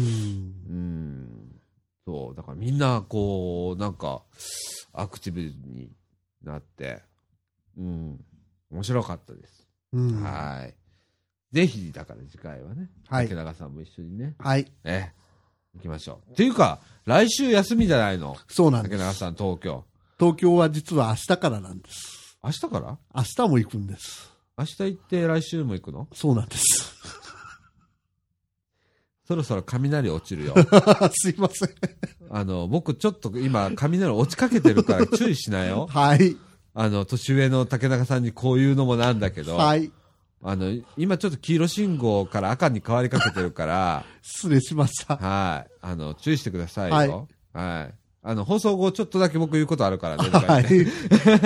[0.73, 1.61] ん。
[2.05, 2.35] そう。
[2.35, 4.23] だからみんな、こう、なんか、
[4.93, 5.91] アクティブに
[6.43, 7.01] なって、
[7.77, 8.25] うん。
[8.71, 9.67] 面白かったです。
[9.93, 10.21] うん。
[10.21, 10.75] はい。
[11.55, 14.69] ぜひ、だから次回はね、はい竹永さんも一緒にね、はい。
[14.83, 15.13] ええ、
[15.75, 16.31] 行きましょう。
[16.31, 18.35] っていうか、来週休みじゃないの？
[18.47, 18.91] そうなんです。
[18.91, 19.83] 竹永さん、東京。
[20.19, 22.37] 東京は実は明日からなんです。
[22.43, 22.97] 明日から？
[23.15, 24.31] 明日も行くんです。
[24.57, 26.07] 明日行って来週も行くの？
[26.13, 26.95] そうなんです。
[29.27, 30.53] そろそろ雷落ちるよ。
[31.13, 31.69] すいません。
[32.29, 35.87] あの、僕ちょっと今、雷落ちかけてるから注意しなよ。
[35.91, 36.37] はい。
[36.75, 39.91] あの、年上の竹中さんにこういうのもなんだけど、はい。
[40.47, 45.17] あの、今ちょっと黄色信号から赤に変わりかけてるから、 失礼しました。
[45.17, 45.71] はい。
[45.81, 47.27] あの、注意してくださいはいよ。
[47.51, 47.93] はい。
[48.21, 50.29] あの、放送後ちょっとだけ僕言うことあるからね。
[50.29, 50.65] はい。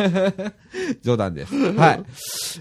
[1.01, 1.55] 冗談です。
[1.55, 2.03] はい。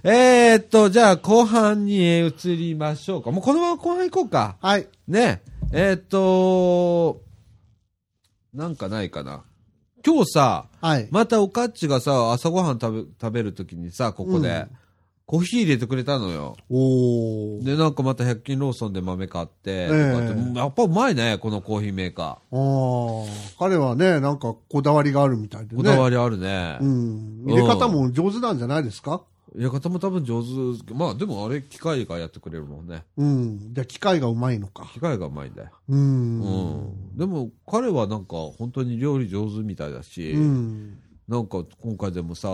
[0.05, 3.32] えー、っと、じゃあ後半に移りましょうか。
[3.32, 4.59] もうこのまま後半行こうか。
[4.61, 4.86] はい。
[5.09, 5.43] ね。
[5.72, 7.20] えー、っと、
[8.55, 9.43] なんかないかな。
[10.07, 11.09] 今日さ、はい。
[11.11, 14.78] またおかっちがさ、朝ごはん食べ、食べるときにさ、ここで、うん
[15.29, 16.57] コーヒー入れてくれたのよ。
[16.70, 17.62] おー。
[17.62, 23.24] で、なんかまた100均ローソンで豆買って、ええとかってやっぱうまいね、このコーヒーメーカああ。
[23.59, 25.76] 彼はね、なんかこだわりがあるみたいでー。
[25.76, 25.83] ね。
[25.83, 26.79] こだわりあるね。
[26.81, 27.45] うん。
[27.47, 29.20] 入れ方も上手なんじゃないですか？
[29.55, 30.95] 入れ方も多分上手。
[30.95, 33.05] まあでもあれ、機械がやってくれるもんね。
[33.18, 33.74] うん。
[33.74, 34.89] じゃあ機械がうまいのか。
[34.95, 35.68] 機械がうまいんだよ。
[35.91, 35.95] う。
[35.95, 37.16] うんん。
[37.18, 40.99] でも彼はなんか本当に料理上手みたいだし、うん。
[41.29, 42.53] なんか今回でもさ、あ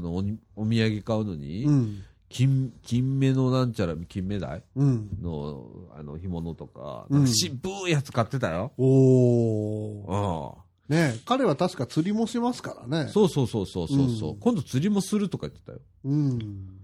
[0.00, 2.02] のおに、お土産買うのに、うん。
[2.28, 4.62] 金、金目のなんちゃら、金目鯛？
[4.74, 5.08] うん。
[5.22, 7.58] の、あの、干物とか、うんなんか渋
[7.88, 8.72] いやつ買ってたよ。
[8.78, 10.56] おー。
[10.58, 13.10] あね彼は確か釣りもしますからね。
[13.10, 15.80] そうそうそうそうそうそう、うん今度釣りもするとか言ってたよ。
[16.04, 16.14] う。
[16.16, 16.78] ん。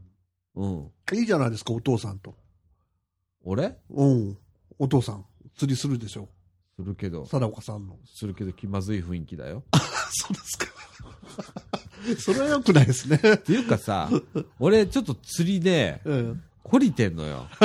[0.56, 0.90] うん。
[1.12, 2.34] いいじゃないですか、お父さんと。
[3.44, 3.76] 俺？
[3.90, 4.38] うん。
[4.78, 5.24] お父さん、
[5.56, 6.28] 釣りするでしょ。
[6.76, 7.96] するけど、貞岡さんの。
[8.06, 9.62] するけど気まずい雰囲気だよ。
[10.10, 11.61] そうですか。
[12.18, 13.18] それは良くないですね。
[13.34, 14.08] っていうかさ、
[14.58, 16.42] 俺ちょっと釣りで、うん。
[16.64, 17.48] 懲りてんのよ。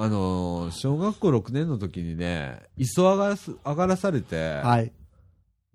[0.00, 4.92] あのー小学校6年の時にね、磯上がらす上がらされて、はい。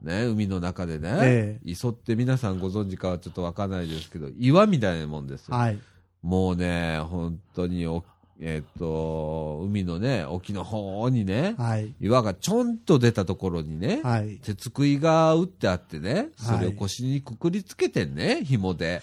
[0.01, 5.55] ね、海の中でね、え磯って皆さんご存知かはちょっとわかんないですけど、岩みたいなもんですよ。
[5.55, 5.79] はい。
[6.21, 8.03] もうね、本当にお、
[8.39, 11.93] えっ、と、海のね、沖の方にね、はい。
[12.01, 14.39] 岩がちょんと出たところにね、はい。
[14.43, 19.01] 鉄杭が打ってあってね、それをはい腰にくくりつけてんね、紐で。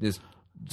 [0.00, 0.20] で、ず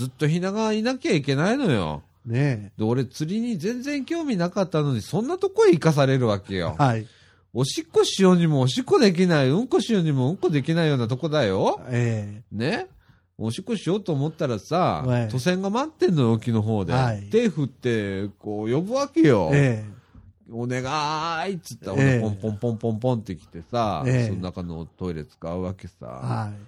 [0.05, 2.03] っとひながいなきゃいけないのよ。
[2.26, 6.84] ねで、俺釣りに全然興味なかったのに、そんなとこへ行かされるわけよえ。。
[6.84, 7.07] はい。
[7.53, 11.82] おしっこしようにもおしっこできない、うんこしようにもうんこできないようなとこだよ。
[11.89, 12.88] えね。
[13.42, 16.92] おしっこしようと思ったらさ、はい都船が待ってんのよ、沖の方で。
[16.94, 19.86] はい手振って、こう、呼ぶわけよえ。。
[19.86, 20.00] え
[20.52, 20.82] お願
[21.50, 25.96] いっつったら、ええポンポンポンポンポンって来てさ、ええその中のトイレ使うわけさ。
[26.02, 26.06] え。
[26.06, 26.60] はい。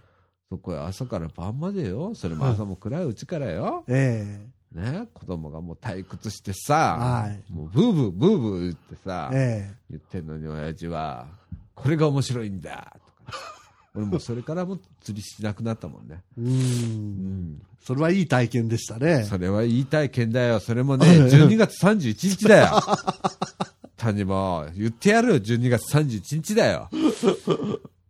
[0.50, 2.14] そこへ朝から晩までよ。
[2.16, 3.84] それも朝も暗いうちからよ。
[3.88, 4.40] え
[4.72, 5.08] ね。
[5.14, 9.74] 子供がもう退屈してさ、はいもうブーブーブーブー言ってさ、え。
[9.74, 11.28] え言ってんのに親父は、
[11.76, 12.96] これが面白いんだ
[13.28, 13.61] とか。
[13.96, 16.24] 俺もうそれからもう釣りしなくなったもんね。
[16.38, 16.42] え。
[16.42, 16.44] う。
[16.44, 16.52] うん
[17.54, 17.62] ん。
[17.84, 19.24] それはいい体験でしたね。
[19.24, 20.60] それは言いたい件だよ。
[20.60, 22.82] それもね、 12月31日だよ。
[23.98, 26.90] 谷も、言ってやるよ、12月31日だよ。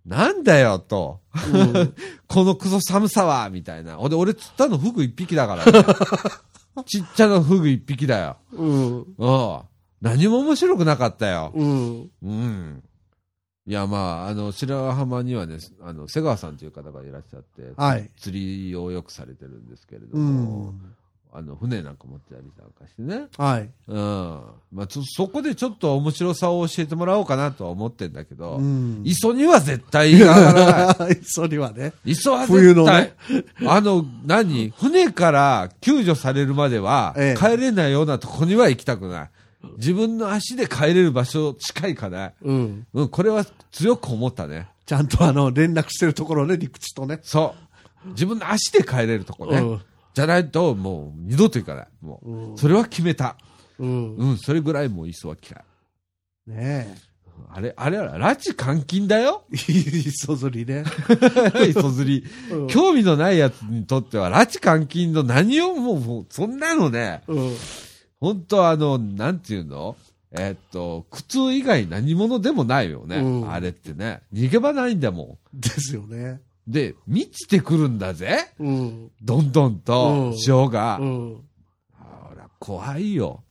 [0.05, 1.19] なんだよ、と。
[1.53, 1.93] うん
[2.27, 3.99] このクソ寒さは、みたいな。
[3.99, 5.71] 俺、俺釣ったのフグ一匹だからね。
[6.85, 8.37] ちっちゃなフグ一匹だよ。
[8.53, 8.97] うん。
[9.17, 9.59] うん。
[10.01, 11.51] 何も面白くなかったよ。
[11.53, 12.09] うん。
[12.23, 12.83] うん。
[13.67, 20.95] いや、まあ、あの、白川浜にはね、あの、瀬川さんという方がいらっしゃって、はい釣りをよくされてるんですけれどうも、ん。
[21.33, 23.27] あの、船なんか持ってたりなんかしてね。
[23.37, 23.69] はい。
[23.87, 24.41] うん。
[24.73, 29.01] まあ、そ、そこでちょっと面白さを教えてもらおうかなとは思ってんだけど、うん。
[29.05, 31.19] 磯には絶対上がらない。
[31.23, 31.93] それはね。
[32.03, 34.71] 磯は冬の絶対ね、あの、何？
[34.71, 39.29] 船から救助されるまでは、ええ帰れないようなとこには行きたくない。
[39.77, 42.33] 自分の足で帰れる場所しか行かない。
[42.41, 42.87] うん。
[42.93, 44.69] うん、これは強く思ったね。
[44.85, 47.19] ちゃんとあの、連絡してるところね、陸地とね。
[47.23, 47.55] そ
[48.05, 48.09] う。
[48.09, 49.59] 自分の足で帰れるとこね。
[49.59, 49.81] うん
[50.13, 51.87] じゃないと、もう二度と行かない。
[52.01, 53.37] もう、うんそれは決めた。
[53.79, 54.15] うん。
[54.17, 56.59] うん、それぐらいもう磯は嫌い。
[56.59, 56.97] ね
[57.49, 59.55] あれ、あれは、拉致監禁だよえ。
[59.71, 60.83] いい磯釣りね。
[61.69, 62.25] 磯釣り。
[62.51, 67.55] うん興味のないやつにとっては、拉致監禁の何をもう、もうそんなのね、うん。
[68.21, 69.97] 本当あの、なんていうの？
[70.31, 73.17] えーっと、苦痛以外何者でもないよね。
[73.17, 74.21] うんあれってね。
[74.33, 76.39] 逃げ場ないんだもですよね。
[76.69, 76.71] ん。
[76.71, 78.53] で、満ちてくるんだぜ。
[78.59, 79.11] うん。
[79.21, 80.99] どんどんとうん、潮が。
[81.01, 81.41] うん。
[81.93, 83.43] ほら、怖いよ。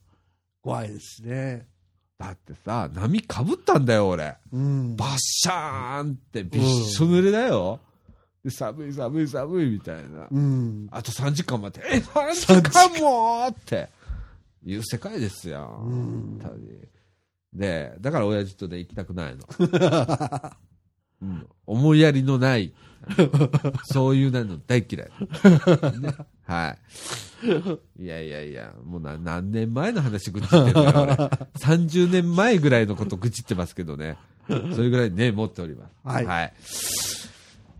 [0.62, 1.66] 怖いですね。
[2.18, 4.36] だってさ、波かぶったんだよ、俺。
[4.52, 4.96] うん。
[4.96, 7.80] バッシャーンってびっしょ濡れだよ。
[8.42, 10.28] で寒い寒い寒いみたいな。
[10.30, 10.88] うん。
[10.90, 13.88] あと3時間待って、え、3時間もって
[14.64, 15.88] いう世界ですよ。
[17.52, 19.44] で、だから親父とで行きたくないの。
[21.22, 22.72] うん、思いやりのない、
[23.84, 25.10] そういうなの大嫌い。
[26.00, 26.14] ね
[26.44, 26.76] は
[27.98, 28.02] い。
[28.02, 31.14] いやいやいや、もうな何年前の話愚痴ってんだよ、俺。
[31.60, 34.16] 30年前ぐらいのこと愚痴ってますけどね。
[34.48, 35.92] それぐらいね、持っております。
[36.04, 36.52] はい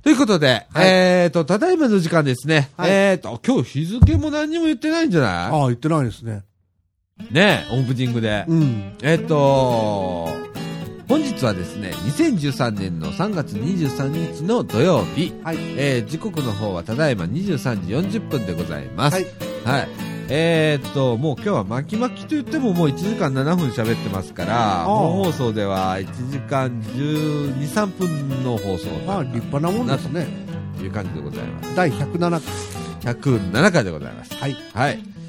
[0.03, 2.71] ということで、はいえっ、と、ただいまの時間ですね。
[2.77, 6.43] はいえっ、と、今日日付も何にも言ってないんじゃなああ、言ってないですね。
[7.31, 8.45] いねオープニングで。
[8.49, 8.93] うん。
[9.03, 10.29] えっ、と、
[11.09, 15.57] 本日はですね、2013年の3月23日の土曜日、はい。
[15.77, 19.15] えー時刻の方はただいま23時40分でございます。
[19.15, 19.27] はい。
[19.65, 19.89] はい。
[20.33, 30.29] えーっと、もう今日は巻き巻きと言ってももう1時間7分喋ってますから、あ本放送では1時間12、3分の放送まあ、立派なもんですね。
[30.79, 31.75] という感じでございます。
[31.75, 32.41] 第107
[33.01, 34.37] 107回でございます。
[34.39, 34.57] 回。
[34.73, 35.20] はい。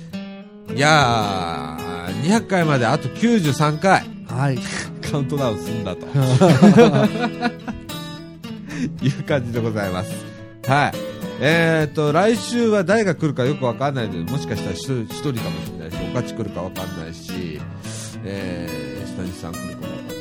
[0.76, 4.04] いやー、200回まであと93回。
[4.28, 4.60] はい。
[5.12, 6.06] カウントダウンすんだと。
[9.04, 10.12] いう感じでございます。
[10.66, 10.94] はい。
[11.44, 17.60] えー、と、来週は誰が来るかよくわかんないので、もしかしたら一人一人かもしれないし、おかち来るかわかんないし、
[18.24, 20.18] えー、下地さん来るかわかんないし、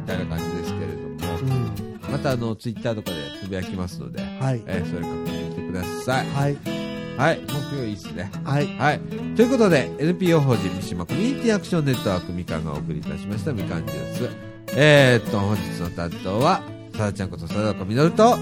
[0.00, 1.50] みたいな感じですけれども、うん。
[1.50, 2.12] うん。
[2.12, 4.62] またあの、ツイッターとかでつぶやきますので、はい。
[4.66, 6.26] えー、それ確認してください。
[6.28, 6.93] はい。
[7.16, 8.30] はい、木曜いいっすね。
[8.44, 8.66] はい。
[8.76, 9.00] はい。
[9.36, 14.30] ということで、NPO 法人三島コミュニティアクションネットワークみかんがお送りいたしましたみかんジュース。
[14.76, 16.62] えー、っと、本日の担当は、
[16.92, 18.32] さだちゃんことさだかみのると、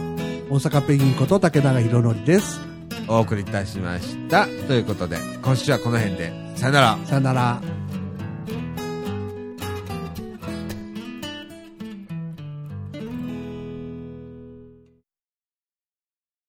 [0.51, 2.61] 大阪ペンギンこと竹永宏典です。
[3.09, 4.47] お送りいたしました。
[4.47, 6.99] ということで、今週はこの辺で、さよなら。
[7.05, 7.82] さよなら。